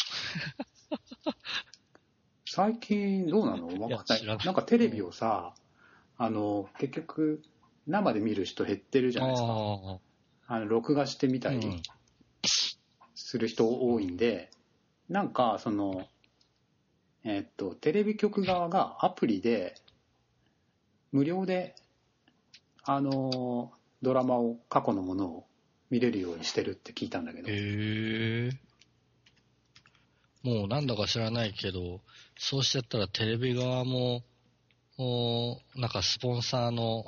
[2.46, 3.68] 最近どうなの？
[3.68, 5.54] わかんない知らないなんかテレビをさ、
[6.18, 7.42] あの、結局、
[7.88, 9.48] 生で見る人減ってるじゃないですか。
[9.50, 10.00] あ
[10.48, 11.82] あの、録画してみあ、たりうん。
[13.16, 14.50] する人多いんで、
[15.10, 16.08] なんか、その、
[17.24, 19.76] えっと、テレビ局側がアプリで、
[21.12, 21.76] 無料で、
[22.84, 23.72] あの、
[24.02, 25.48] ドラマを、過去のものを
[25.90, 27.50] 見れるようにしてるって聞いたんだけど。
[27.50, 27.54] へ
[28.48, 28.50] え。
[30.44, 32.02] もうなんだか知らないけど、
[32.38, 34.24] そうしちゃったらテレビ側も、
[34.98, 37.06] おなんかスポンサーの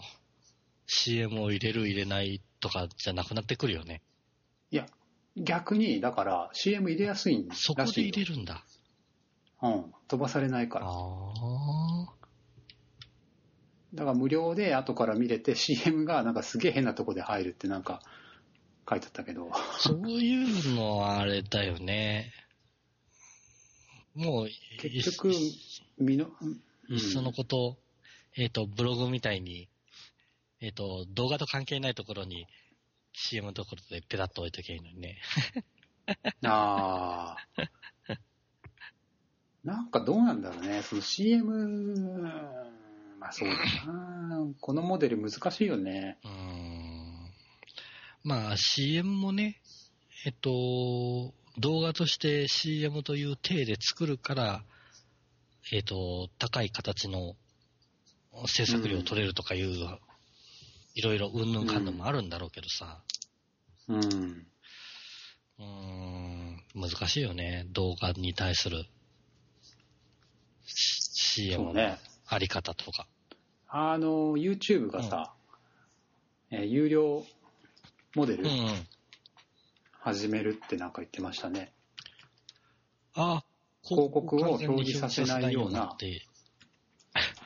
[0.92, 4.02] CM を入れる入れないとかじゃなくなってくるよね。
[4.72, 4.88] いや、
[5.38, 8.10] 逆に、だから CM 入れやすいんそこでらしいよ。
[8.10, 8.66] 入れるんだ。
[9.62, 9.94] うん。
[10.08, 10.88] 飛ばされないから。
[10.88, 12.14] ああ。
[13.94, 18.02] だから無料で後から見れて CM がなんかすげえ変なとこで入るってなんか
[18.90, 19.52] 書いてあったけど。
[19.78, 22.32] そういうのはあれだよね。
[24.16, 25.32] もう、結局、
[26.00, 26.26] みの、
[26.90, 27.78] いっそのこと、
[28.36, 29.70] えっ、と、ブログみたいに、
[30.62, 32.46] えっ、と、動画と関係ないところに
[33.14, 35.18] CM のところでペタッと置いときゃいいのにね。
[36.46, 38.20] ああ。
[39.64, 40.82] なんかどうなんだろうね。
[40.82, 42.00] その CM、
[43.20, 43.56] まあそうだ
[43.86, 44.48] な。
[44.60, 46.18] このモデル難しいよね。
[46.24, 47.32] うーん。
[48.24, 49.62] まあ CM もね、
[50.26, 54.64] えっと、動画として CM という体で作るから、
[55.72, 57.36] えっと、高い形の
[58.48, 59.74] 制作料を取れるとかいう、
[60.96, 63.02] いろいろうんぬんかんぬんもあるんだろうけどさ、
[63.88, 64.48] うん。
[65.60, 68.86] うーん、難しいよね、動画に対する
[70.66, 71.98] CM の。
[72.28, 73.08] あり方とか。
[73.68, 75.34] あの、YouTube がさ、
[76.52, 77.26] えー有料
[78.16, 78.88] モデルうんうん。
[80.00, 81.74] 始めるってなんか言ってましたね。
[83.14, 83.44] あ、
[83.84, 85.96] 広告を表示させないような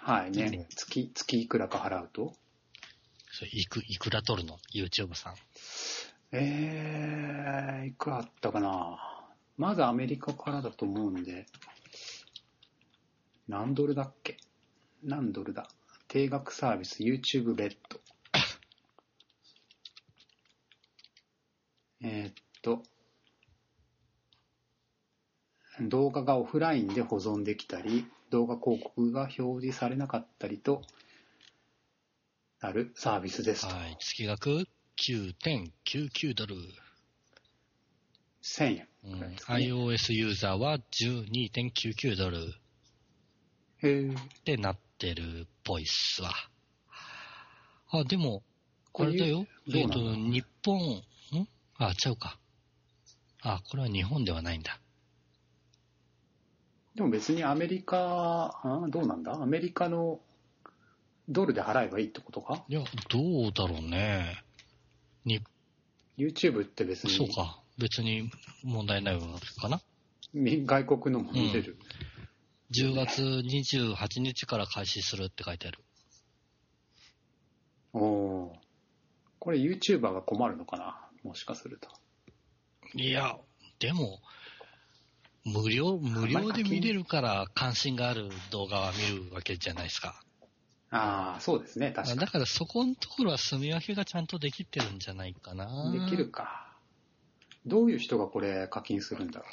[0.02, 0.52] はいね。
[0.54, 2.34] うん月、月いくらか払うと。
[3.36, 5.36] それいく、いくら取るの ?YouTube さん。
[6.32, 9.00] えー、いくらあったかな？
[9.58, 11.48] まずアメリカからだと思うんで、
[13.48, 14.38] 何ドルだっけ？
[15.04, 15.68] 何ドルだ？
[16.08, 18.00] 定額サービス YouTube レッド。
[22.04, 22.84] えーっと、
[25.82, 30.84] 動画がオフラインで保存できたり、動画広告が表示されなかったりと
[32.64, 33.76] なるサービスですと。
[33.76, 33.98] はい。
[34.00, 34.66] 月額
[34.98, 36.56] 9.99ドル。
[38.42, 42.40] 1000円うん iOS ユーザーは12.99ドルっ
[43.84, 46.32] へーてなってるっぽいっすわ。
[47.92, 48.44] あ、でも、
[48.94, 49.46] これだよ。
[49.74, 51.48] えっ、と、日本、ん？
[51.78, 52.40] あ、ちゃうか。
[53.42, 54.80] あ、これは日本ではないんだ。
[56.96, 59.34] でも別にアメリカ、あどうなんだ？
[59.34, 60.22] アメリカの
[61.30, 62.64] ドルで払えばいいってことか？
[62.68, 64.44] いや、どうだろうね。
[65.26, 65.42] に、
[66.18, 67.60] ?YouTube って別にそうか。
[67.78, 68.30] 別に
[68.64, 69.82] 問題ないのかな。
[70.34, 71.78] み外国のも見れる。
[72.72, 75.80] 10月28日から開始するって書いてある。
[77.94, 78.58] おおー
[79.40, 81.00] これ YouTuber が困るのかな？
[81.24, 81.90] もしかすると。
[82.96, 83.38] いや、
[83.80, 84.20] でも、
[85.46, 90.22] 無料、無料で見れるから関心がある動画は見るわけじゃないですか。
[90.96, 91.92] ああ、そうですね。
[91.92, 95.90] 確かだからそこのところは住み分けがちゃんとできてるんじゃないかな。
[95.92, 96.00] に。
[96.06, 96.78] できるか。
[97.66, 99.46] どういう人がこれ課金するんだろ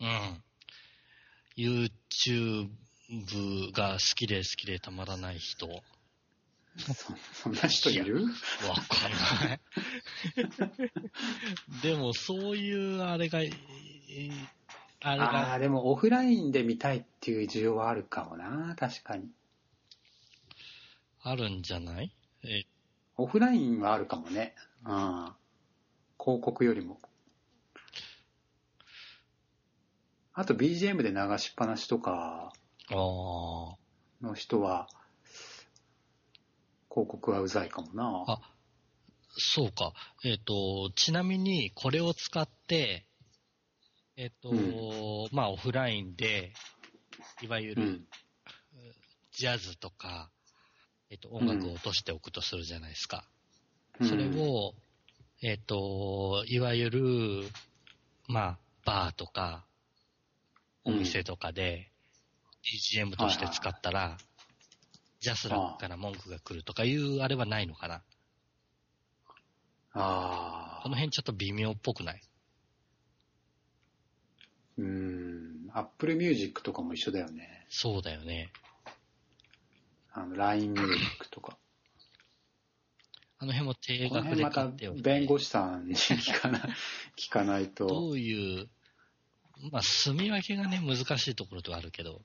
[0.00, 0.42] うん。
[1.56, 2.68] YouTube
[3.72, 5.66] が好きで好きでたまらない人。
[5.68, 6.94] わうそ
[7.32, 8.26] そんな人いる？
[8.88, 9.10] かん
[9.48, 9.60] ない。
[11.82, 14.48] でもそういうあれが、えー
[15.02, 18.74] あれあでもオフラインで見たいっていう需要はあるかもな。
[18.78, 19.28] 確かに。
[21.22, 22.12] あるんじゃない？
[22.44, 22.64] え
[23.16, 24.54] オフラインはあるかもね。
[24.84, 25.34] うん。
[26.18, 27.00] 広告よりも。
[30.32, 32.52] あと BGM で流しっぱなしとか。
[32.90, 34.88] の人は、
[36.90, 38.24] 広告はうざいかもな。
[38.26, 38.40] あ
[39.36, 39.92] そうか。
[40.24, 43.06] えっ、と、ちなみにこれを使って、
[44.20, 46.52] えっ、と、うまあオフラインで、
[47.40, 48.04] いわゆるうん。
[49.32, 50.30] ジャズとか、
[51.08, 53.24] えっ、と、音楽を落としておくとするじゃないですか。
[53.98, 54.74] うんそれを、
[55.42, 57.48] えっ、と、いわゆる、
[58.28, 59.64] まあ、バーとか、
[60.84, 61.90] お店とかで、
[62.62, 64.18] BGM として使ったら、
[65.20, 68.02] ジャスラックから文句が来るとかいうあれはないのかな
[69.92, 70.80] ああ。
[70.82, 72.22] この辺ちょっと微妙っぽくない？
[74.80, 75.70] うん。
[75.72, 77.66] Apple Music とかも一緒だよね。
[77.68, 78.50] そうだよね。
[80.12, 81.56] あの、LINE Music とか。
[83.38, 86.62] あの辺も定額で買っておいて弁護士さんに聞かない、
[87.16, 87.86] 聞かないと。
[87.86, 88.68] どういう、
[89.72, 92.20] まあ、住み分けがね、難しいところではあるけど、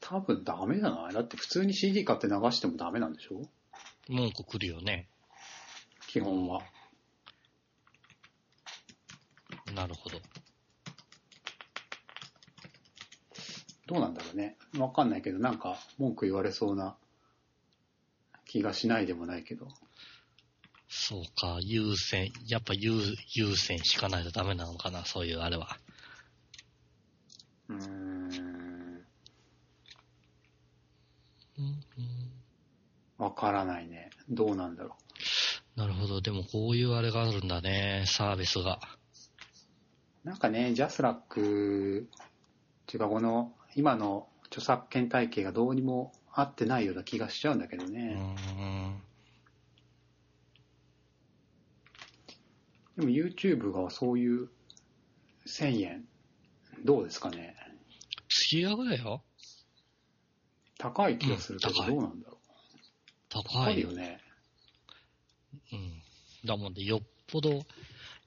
[0.00, 3.40] 多分ダメじゃないだって普通に CD 買って流してもダメなんでしょ？
[4.08, 5.08] 文句来るよね。
[6.08, 6.62] 基本は。
[9.74, 10.20] なるほど。
[13.86, 14.56] どうなんだろうね。
[14.78, 16.96] わかんないけど、なんか文句言われそうな
[18.46, 19.68] 気がしないでもないけど。
[20.88, 22.92] そうか、優先、やっぱ優
[23.34, 25.78] 優先しかないとダメなのかな、そういうあれは。
[27.68, 29.04] うーん。
[31.58, 31.82] うん
[33.18, 34.10] わからないね。
[34.28, 34.96] どうなんだろ
[35.76, 36.20] なるほど。
[36.20, 38.80] でもこういうあれがあるんだね、サービスが。
[40.24, 40.28] う。
[40.28, 48.14] なんかね、ジャスラック、っていうかこの、今の著作権体系がどうにも合ってないような気がしちゃうんだけどうね。
[48.14, 48.96] ん。
[52.96, 54.48] でも YouTube がそういう
[55.46, 56.04] 1000円、
[56.84, 57.56] どうですかね。
[58.28, 59.22] 月額だよ。
[60.78, 62.36] 高い気がするけど、どうなんだろう。
[63.28, 64.20] 高高いよいよね。
[65.72, 66.02] うん。
[66.44, 67.64] だもんで、よっぽど、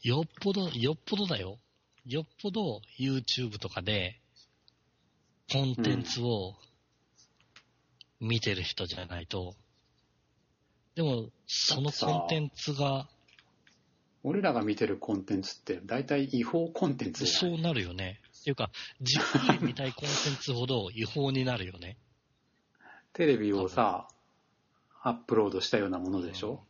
[0.03, 1.59] よっぽど、よっぽどだよ。
[2.05, 4.19] よっぽど YouTube とかで、
[5.51, 6.55] コンテンツを
[8.19, 9.55] 見てる人じゃないと、
[10.95, 13.07] でも、そのコンテンツが、
[14.23, 17.57] 俺らが見てるコンテンツって大体違法コンテンツじゃない？
[17.57, 18.21] そうなるよね。
[18.39, 18.71] っていうか、
[19.01, 21.97] じっくり見たいコンテンツほど違法になるよね。
[23.13, 24.07] テレビをさ、
[25.03, 26.63] アップロードしたようなものでしょ、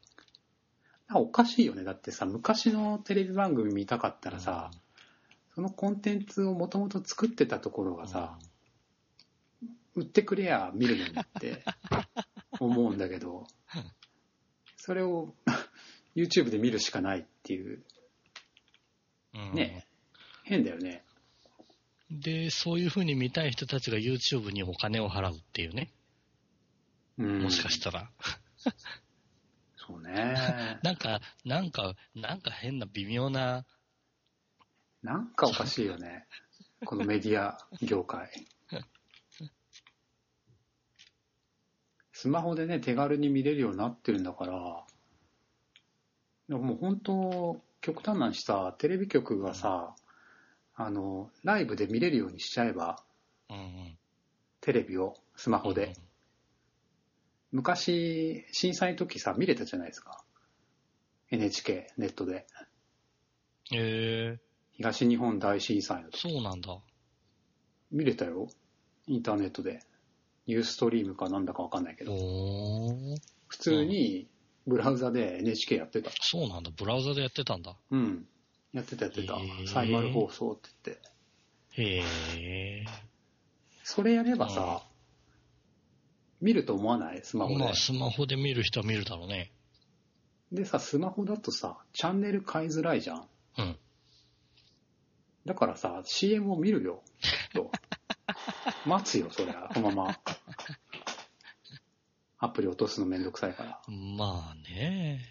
[1.08, 1.84] なんかおかしいよね。
[1.84, 4.72] だってさ、昔のテレビ番組見たかったらさ、
[5.54, 8.38] そのコンテンツをもともと作ってたところがさ、
[9.96, 11.64] 売ってくれや見るのにって
[12.60, 13.48] 思うんだけど、
[14.78, 15.34] それを
[16.16, 17.84] YouTube で見るしかないっていう、
[19.34, 19.88] うん、ね、
[20.44, 21.04] 変だよね。
[22.12, 25.92] で、そういう風に見たい人たちが YouTube にお金を払うっていうね。
[27.18, 28.12] うん、もしかしたら。
[29.76, 30.36] そうね。
[30.84, 33.66] なんか、なんか、なんか変な微妙な、
[35.02, 36.28] なんかおかしいよね。
[36.86, 38.30] このメディア業界。
[42.18, 44.86] スマホでね、手軽に見れるようになってるんだから、
[46.48, 49.94] でももう本当、極端な話さ、テレビ局がさ、
[50.76, 53.04] あの、ライブで見れるようにしちゃえば、
[53.50, 53.98] うんうん、
[54.62, 55.94] テレビをスマホで。
[57.52, 60.24] 昔、震災の時さ、見れたじゃないですか。
[61.32, 62.48] NHK、ネットで。
[63.74, 64.40] へえ
[64.72, 66.32] 東日本大震災の時。
[66.32, 66.80] そうなんだ。
[67.92, 68.48] 見れたよ。
[69.06, 69.82] インターネットで。
[70.48, 72.14] ニューストリームかなんだかわかんないけおど。
[72.14, 73.18] ー、
[73.48, 74.28] 普通に
[74.68, 76.12] ブラウザで NHK やってた。
[76.22, 76.72] そうなんだ。
[76.76, 77.76] ブラウザでやってたんだ。
[77.92, 78.28] うん。
[78.74, 79.36] やってたやってた。
[79.68, 81.82] サイマル放送って言って。
[81.82, 82.04] へ
[82.82, 82.86] え。
[83.84, 84.82] それやればさ、
[86.42, 87.22] 見ると思わない？
[87.24, 87.74] スマホでまあ、。
[87.76, 89.52] スマホで見る人は見るだろうね。
[90.52, 93.28] でさ、スマホだとさ、チャンネル変えづらいじゃん。
[93.58, 93.78] うん。
[95.46, 97.04] だからさ、CM を見るよ。
[97.54, 97.72] と。
[98.86, 99.70] 待つよ、そりゃ。
[99.74, 100.20] このまま。
[102.38, 103.82] アプリ落とすのめんどくさいから。
[103.88, 105.22] まあね。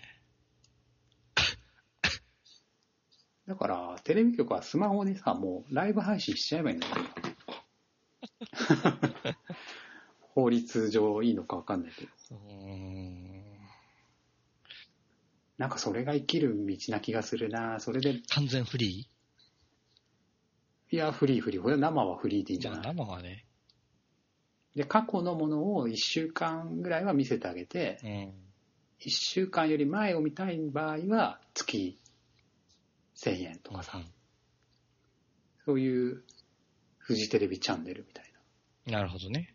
[3.46, 6.94] だから、テレビ局はスマホにさ、もうライブ配信しちゃえばいいんだよ。
[10.20, 12.10] 法律上いいのかわかんないけど。
[12.30, 13.44] うーん。
[15.58, 17.78] なんかそれが生きる道な気がするな。
[17.80, 19.08] それで、完全フリ
[20.95, 21.61] いや、フリーフリー。
[21.61, 22.95] これは生はフリーでいいんじゃない？
[22.95, 23.45] 生はね。
[24.76, 28.11] で、過去のものを1週間ぐらいは見せてあげて、うん。
[29.01, 31.99] 1週間より前を見たい場合は月
[33.16, 34.01] 1000円とかさ、
[35.64, 36.22] そういう
[36.99, 38.32] フジテレビチャンネルみたい
[38.86, 38.99] な。
[38.99, 39.53] なるほどね。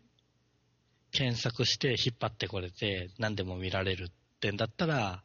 [1.10, 5.22] 検索して引っ張ってこれて何でも見られるってんだったら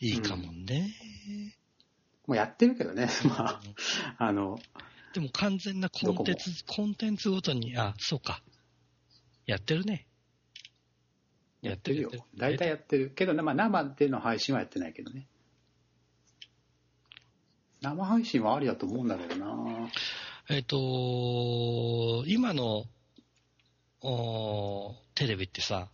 [0.00, 0.92] いいかもね。
[2.26, 3.60] もうやってるけどね、 まあ、
[4.18, 4.58] あの、
[5.12, 8.42] でも完全なコンテンツ、コンテンツごとに、あ、そうか。
[9.46, 10.06] やってるね。
[11.60, 12.10] やってるよ。
[12.36, 13.10] 大体やってる。
[13.10, 15.26] けど、まあ、生での配信はやってないけどね。
[17.80, 19.90] 生配信はありだと思うんだけどな
[20.48, 22.84] えっ、と、今の
[24.00, 25.88] おテレビってさ、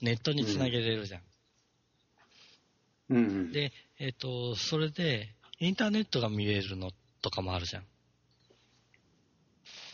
[0.00, 1.22] ネットにつなげれるじゃん。
[3.10, 3.52] うんうん。
[3.52, 6.90] で、えっ、と、それで、インターネットが見れるの
[7.22, 7.84] とかもあるじゃん。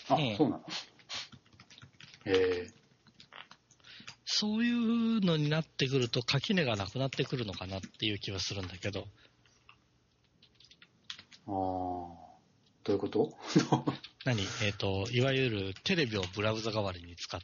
[0.08, 0.64] あ、うんそうなの？
[2.26, 2.70] え。
[4.24, 12.38] そういうのになってくると垣根がなくなってくるのかなっていう気はするんだけど、ー、ああ、
[12.84, 13.36] どういうこと？
[14.24, 14.42] 何？
[14.64, 17.40] えっ、と、いわゆるテレビをブラウザ代わりに使っ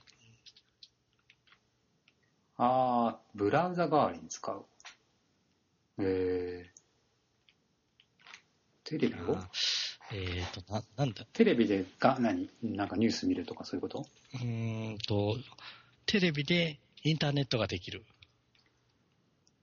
[2.56, 4.66] ああ、ブラウザ代わりに使う。
[5.98, 6.70] え。
[8.84, 9.36] ー、テレビを？
[10.14, 12.48] えっ、と、な、なんだ、テレビでが何？
[12.62, 14.06] なんかニュース見るとかそういうこと？
[14.34, 15.38] うーんと、
[16.06, 18.04] テレビでインターネットができる。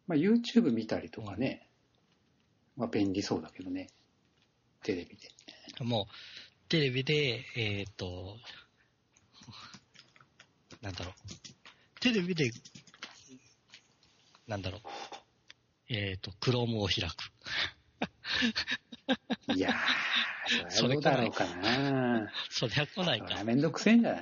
[0.07, 1.67] まあ、YouTube 見たりとかね、
[2.75, 3.89] まあ、便利そうだけどね。
[4.83, 5.29] テレビで。
[5.83, 8.37] もう、テレビで、えっ、と、
[10.81, 11.99] なんだろう。
[11.99, 12.49] テレビで、
[14.47, 14.81] なんだろう。
[15.89, 17.31] えっ、と、クロームを開く。
[19.55, 19.73] いやー、
[20.69, 22.31] それだろうかな。
[22.49, 23.43] そりゃ来ないか。
[23.43, 24.21] めんどくせえんじゃない？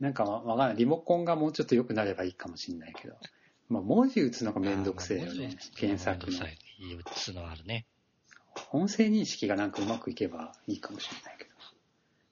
[0.00, 0.76] なんかわわかんない。
[0.76, 3.14] リモコンがもうちょっと良くなればいいかもしんないけど。
[3.68, 5.56] まあ、文字打つのがめんどくせえよね。
[5.76, 6.38] 検索の。
[6.38, 6.46] 打
[7.14, 7.86] つのはあるね。
[8.72, 11.50] 音声認識がなんかうまくいけばいいかもしれないけど。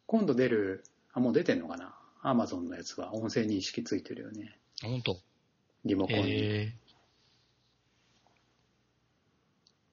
[0.07, 1.95] 今度出る、あ、もう出てんのかな？
[2.23, 4.59] アマゾンのやつは音声認識ついてるよね。
[4.83, 5.21] ほんと？
[5.85, 6.33] リモコンに。
[6.33, 6.73] え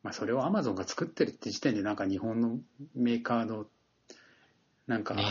[0.06, 2.60] まあ、それをアマゾンが作ってるって時点でなんか日本の
[2.94, 3.66] メーカーの
[4.86, 5.24] なんか、ね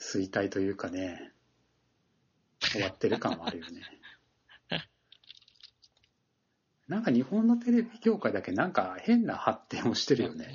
[0.00, 1.32] 衰退というかね、
[2.60, 3.82] 終わってる感はあるよね。
[6.88, 10.52] なんか日本のテレビ業界だけなんか変な発展をしてるよね。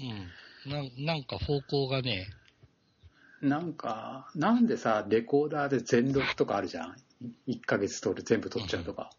[0.65, 0.69] う
[1.01, 1.05] ん。
[1.05, 2.27] なんか方向がね、
[3.41, 6.95] なんか、なんでさ、レコーダーで全録とかあるじゃん。
[7.47, 9.09] 1ヶ月撮る全部撮っちゃうとか。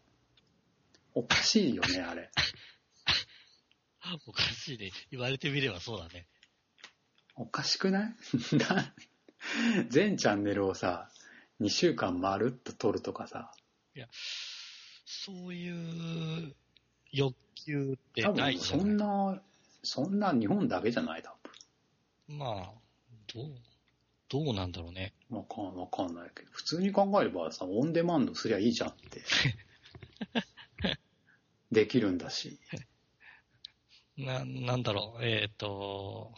[1.13, 2.29] おかしいよね、あれ。
[4.27, 4.91] おかしいね。
[5.11, 6.27] 言われてみればそうだね。
[7.35, 8.15] おかしくない？
[8.57, 8.93] な
[9.89, 11.09] 全チャンネルをさ、
[11.61, 13.51] 2週間まるっと撮るとかさ、
[15.05, 16.55] そういう
[17.11, 17.35] 欲
[17.65, 19.41] 求って多分ないじゃないそんな、
[19.83, 21.21] そんな日本だけじゃない？
[21.21, 21.35] だ
[22.27, 22.73] まあ、
[23.33, 23.55] どう、
[24.29, 25.13] どうなんだろうね。
[25.29, 29.21] わかんわかんないけど、普通に考えればさ、オンデマンドすりゃいいじゃんって。
[31.71, 32.59] できるんだし。
[34.17, 36.31] な、なんだろう、えっ、と、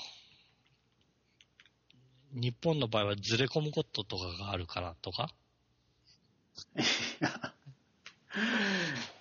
[2.34, 5.30] 日本の場合はずれ込むこととかがあるからとか？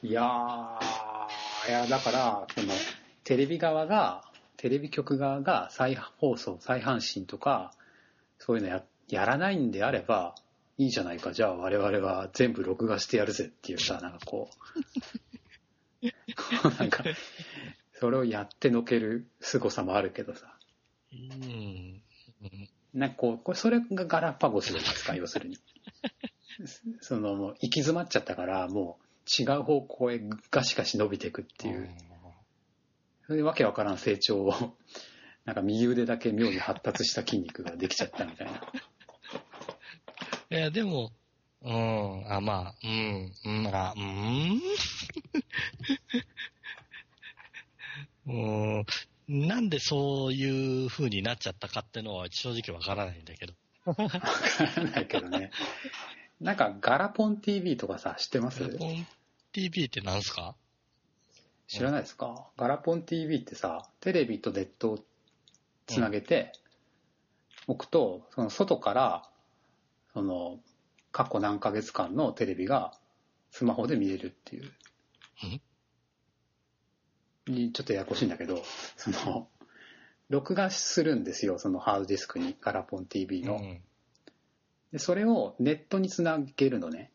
[0.03, 2.73] いやー、いや、だから、その、
[3.25, 4.25] テレビ側が、
[4.57, 7.73] テレビ局側が再放送、再販信とか、
[8.39, 10.35] そういうのややらないんであれば、
[10.79, 14.51] いいじゃないか、じゃあ我々は全部録画してやるぜっていうさ、なんかこ
[16.03, 16.07] う、
[16.63, 17.05] こうなんか、
[17.99, 20.59] それをやってのける凄さもあるけどさ、
[21.13, 22.03] うん。
[22.43, 25.59] うんなんかこう、これそれがガラパゴスじゃないですか、要するに。
[27.01, 30.21] その、もう行き詰まっちゃったから、もう違う方向へ
[30.51, 31.91] ガシガシ伸びていくっていう。
[33.27, 34.79] それでわけわからん成長を、
[35.45, 38.73] なんか右腕だけ妙に発達した筋肉ができちゃったみたいな。
[40.51, 41.13] いや、でも、
[41.61, 44.61] うん、あ、まあ、うん、うん、あ、うん
[48.27, 48.85] うん、
[49.29, 53.53] なんでそういう風になっちゃったかってのは正直わからないんだけど。
[53.85, 54.19] わか
[54.77, 55.51] らないけどね。
[56.41, 58.63] なんかガラポン TV とかさ、知ってます？
[58.63, 59.07] ガラポン
[59.53, 60.55] TV ってなんすか？
[61.69, 62.49] 知らないですか？
[62.57, 64.99] ガラポン TV ってさ、テレビとネットを
[65.87, 66.53] つなげて
[67.69, 69.29] 置くと、その外から、
[70.13, 70.59] その、
[71.13, 72.93] 過去何ヶ月間のテレビが
[73.51, 74.71] スマホで見れるっていう。
[77.77, 78.63] にちょっとややこしいんだけど、
[78.97, 79.49] その、
[80.29, 83.57] 録画するんですよ、そのハードディスクに、ガラポン TV の。
[83.57, 83.81] うん
[84.93, 87.11] で、それをネットにつなげるのね。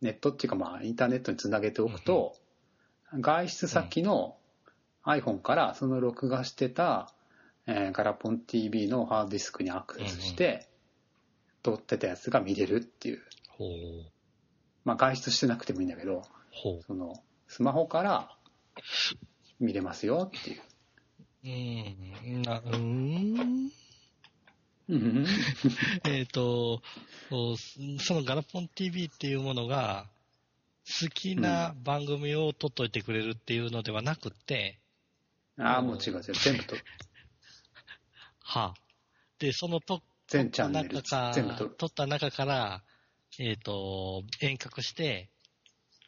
[0.00, 2.36] ネットっていうかまあ、インターネットにつなげておくと、
[3.20, 4.36] 外出先の
[5.04, 7.12] iPhone からその録画してた、
[7.66, 10.68] えーガラポン TV のハードディスクにアクセスして、
[11.62, 13.22] 撮ってたやつが見れるっていう。
[13.48, 13.70] ほう。
[14.84, 16.22] まあ、外出してなくてもいいんだけど。
[16.86, 17.14] その、
[17.46, 18.36] スマホから
[19.62, 20.60] 見れますよっていう。
[21.44, 23.70] うん、な、うーん。
[24.88, 25.26] うん
[26.04, 26.82] えっ、と、
[27.30, 30.08] そのガラポン TV っていうものが、
[30.84, 34.80] 好きな番組を撮っといてくれるっていうのではなくて、
[35.56, 36.22] ああ、もう違う違う。
[36.34, 36.74] 全部と、
[38.42, 38.74] はあ、
[39.38, 41.74] で、そのと全チャンネル撮った中全部撮る。
[41.76, 42.82] 撮った中から、
[43.38, 45.30] えっ、と、遠隔して、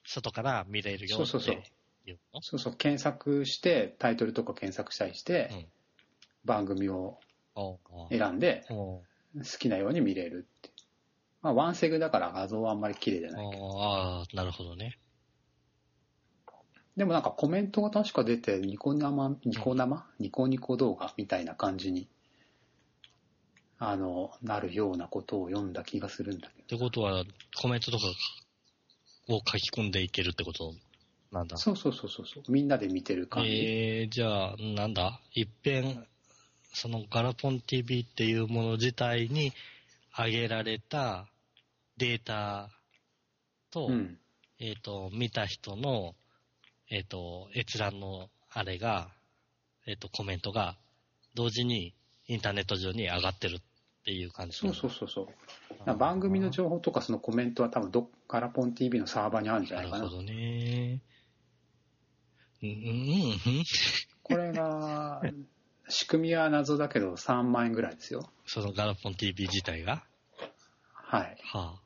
[0.04, 1.62] 外から見れるよってそうそうそう
[2.06, 2.42] いうの？
[2.42, 5.66] そうそう、検索して、タイトルとか検索したりして、うん。
[6.44, 7.18] 番組を
[8.10, 9.02] 選んで、好
[9.58, 10.70] きなように見れるって。
[11.40, 13.46] まあ、ワンセグだから画像はあんまり綺麗じゃない。
[13.46, 14.98] おうああ、なるほどね。
[16.96, 22.08] でもなんかコメントが確か出て、ニコ生、ニコ生、ニコニコ動画みたいな感じに、
[23.78, 27.24] あの、なるようなことを読んだ気がするんだけってことは、
[27.60, 28.04] コメントとか
[29.28, 30.72] を書き込んでいけるってこと？
[31.34, 31.60] なんだど。。
[31.60, 32.42] そうそうそうそうそう。
[32.48, 33.50] みんなで見てる感じ。
[33.50, 35.20] えー、じゃあ、なんだ？
[35.32, 36.06] 一遍、
[36.72, 39.52] そのガラポン TV っていうもの自体に
[40.16, 41.26] 上げられた
[41.98, 42.70] データ
[43.70, 44.18] と、うん。
[44.60, 46.14] えっ、と、見た人の、
[46.88, 49.08] えっ、と、閲覧のあれが、
[49.86, 50.76] えっ、と、コメントが、
[51.34, 51.92] 同時に
[52.28, 53.60] インターネット上に上がってるっ
[54.04, 54.58] ていう感じ。
[54.58, 55.28] そうそうそうそ
[55.86, 55.96] う。
[55.96, 59.98] 番組の情報とかそのコメントは多分どっからポン TV のサーバーにあるんじゃないかな。
[59.98, 61.00] なるほどね。
[64.22, 65.22] これが、
[65.88, 68.30] 仕組みは謎だけど3万円ぐらいですよ。
[68.46, 70.04] そのガラポン TV 自体が？
[70.92, 71.36] はい。
[71.42, 71.82] はあ。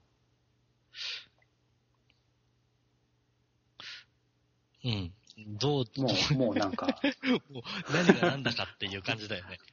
[4.84, 5.12] うん。
[5.58, 7.00] どう、もう、もうなんか、
[7.50, 9.58] もう何が何だかっていう感じだよね。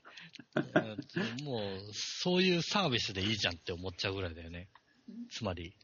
[0.55, 4.67] うんもう、そういうサービスでいいじゃんって思っちゃうぐらいだよね。
[5.29, 5.75] つまり、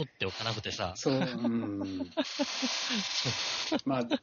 [0.00, 1.80] 取っておかなくてさ、そう、うん。
[3.84, 4.18] まあ、だ、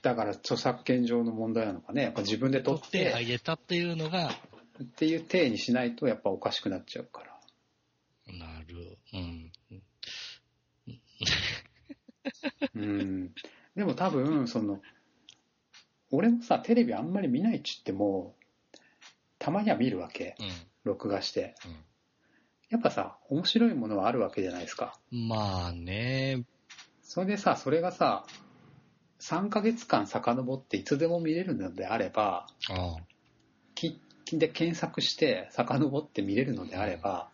[0.00, 2.04] だから著作権上の問題なのかね。
[2.04, 4.30] やっぱ自分で取っ取ってあて、げたっていうのが、
[4.82, 7.38] っていう体にしないとやっぱおかしくなっちゃうから。
[8.38, 9.52] なる、うん。
[12.74, 13.34] うん。
[13.76, 14.80] でも多分、その、
[16.10, 18.34] 俺もさ、テレビあんまり見ないっちっても、
[19.38, 20.34] たまには見るわけ。
[20.40, 20.46] うん。
[20.84, 21.54] 録画して。
[21.66, 21.76] うん
[22.74, 24.98] やっぱさ、面白いものはあるわけじゃないですか。
[25.12, 26.42] まあね、
[27.02, 28.26] それでさ、それがさ、
[29.20, 32.96] 3ヶ月間遡っていつでも見れるのであれば、あ
[33.76, 34.00] き
[34.32, 37.30] で検索して遡って見れるのであれば、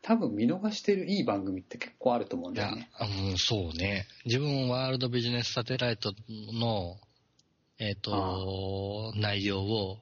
[0.00, 2.88] 多分見逃してるいい番組って結構あると思うんいやだよね。、
[3.30, 4.06] うん、そうね。
[4.26, 7.00] 自分、ワールドビジネスサテライトの、
[7.80, 9.98] えっ、と、内容を、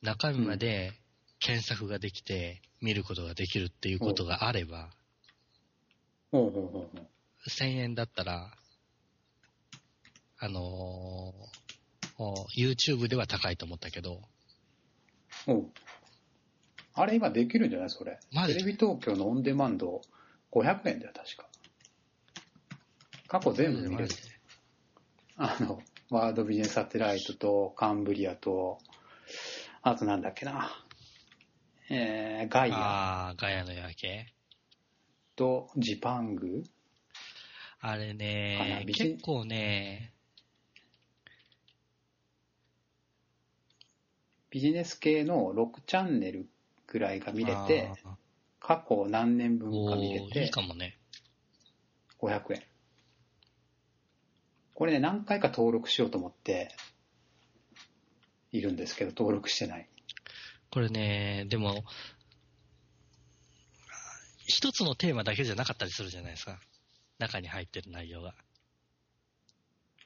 [0.00, 0.92] 中身まで
[1.40, 4.90] 検索ができて、見ることができるっていうことがあれば、
[6.30, 7.06] ほうほうほうほう。
[7.48, 8.52] 1000円だったら、
[10.38, 11.60] あのー
[12.22, 14.20] お YouTube では高いと思ったけど、
[15.46, 15.70] おう
[16.92, 18.18] あれ今できるんじゃないそれ？
[18.46, 20.02] テレビ東京のオンデマンド
[20.52, 21.48] 500円だよ、確か。
[23.26, 24.10] 過去全部見れる。
[25.36, 25.80] あの、
[26.10, 28.78] ワールドビジネスサテライトとカンブリアと、
[29.80, 30.70] あとなんだっけな。
[31.92, 34.32] えー、ガイアああ、ガヤの夜景
[35.34, 36.62] とジパング
[37.80, 40.12] あれね、結構ね、
[44.50, 46.48] ビジネス系の6チャンネル
[46.86, 48.16] ぐらいが見れて、あ
[48.60, 50.96] 過去何年ー分か見れおーいいてかもね。
[52.20, 52.62] 500円。
[54.74, 56.68] これね、何回か登録しようと思って
[58.52, 59.88] いるんですけど、登録してない。
[60.70, 61.84] これね、でも、
[64.46, 66.58] 一つのテーマだけじゃなかったりするじゃないですか。
[67.18, 68.34] 中に入ってる内容が。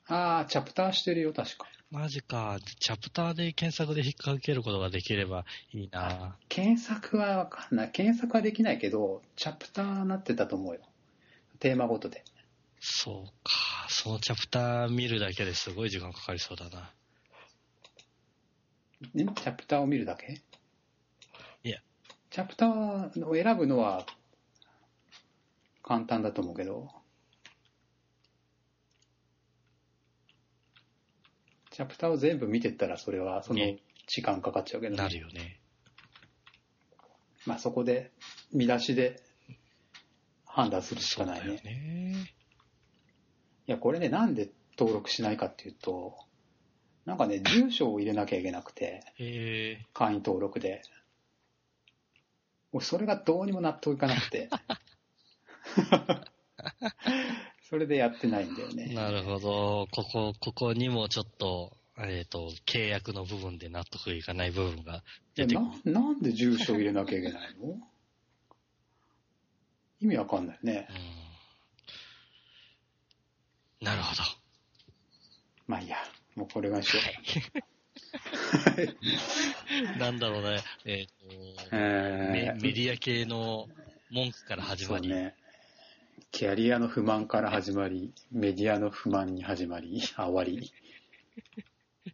[0.07, 1.67] あー、チャプターしてるよ、確か。
[1.91, 2.59] マジか。
[2.81, 6.37] チャプターで検索で引っ掛けることができればいいな。
[6.49, 7.91] 検索はわかんない。
[7.91, 10.81] 検索はできないけど、チャプターなってたと思うよ。
[11.61, 12.25] テーマごとで。
[12.81, 13.87] そうか。
[13.89, 16.91] そのチャプター見るだけですごい時間かかりそうだな。
[19.13, 20.41] ね、チャプターを見るだけ？
[21.63, 21.81] いや。
[22.31, 24.07] チャプターを選ぶのは
[25.83, 26.89] 簡単だと思うけど、
[31.71, 35.03] チャプターを全部見てったらそれはそのね時間かかっちゃうけどね。
[35.03, 35.61] なるよね。
[37.47, 38.13] まあそこで
[38.53, 39.21] 見出しで
[40.47, 41.61] 判断するしかないね。
[41.65, 42.15] ね。
[43.67, 46.17] いや、これね、なんで登録しないかっていうと、
[47.07, 49.87] なんかね、住所を入れなきゃいけなくて、へえ。
[49.93, 50.83] 会員登録で。
[52.73, 54.49] 俺、それがどうにも納得いかなくて。
[57.69, 58.95] それでやってないんだよね。
[58.95, 59.87] なるほど。
[59.91, 65.03] ここ、ここにもちょっと、えっ、と、契約の部分で納得いかない部分が
[65.35, 65.93] 出てくる。
[65.93, 67.78] ななんで住所を入れなきゃいけないの？
[70.01, 70.89] 意味わかんないね。
[73.81, 74.23] うん、なるほど。
[75.66, 75.97] まあいいや、
[76.36, 77.01] もうこれがしよ
[79.97, 80.62] うなんだろうね。
[80.85, 81.12] えっ、と、
[81.73, 83.69] えメーメディア系の
[84.11, 85.35] 文句から始まり、そうね。
[86.32, 90.73] キャリアの不満から始まり、メディアの不満に始まり、あ、終わり。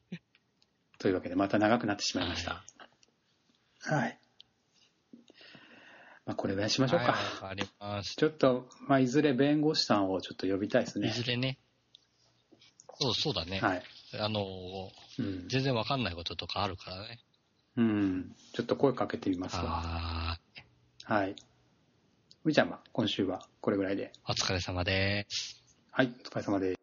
[0.98, 2.62] というわけで、また長くなってしまいました。
[3.80, 4.18] はい。
[6.26, 7.12] まあ、これぐらいにしましょうか。
[7.12, 8.14] はい、わかります。
[8.16, 11.10] ちょっと、まあ、いずれ弁護士さんをちょっと呼びたいですいね。
[11.10, 11.59] ずれね。
[13.01, 13.60] そう、そうだね。
[13.60, 13.82] はい。
[14.19, 15.49] あの、うん。
[15.49, 17.20] 全然わかんないこととかあるからね。
[17.77, 18.35] うん。
[18.53, 19.62] ちょっと声かけてみますわ。
[19.66, 20.39] あ
[21.05, 21.37] はい。
[22.45, 24.12] ういちゃんは、今週はこれぐらいで。
[24.27, 25.62] ーお疲れ様です。
[25.91, 26.81] はい、お疲れ様です。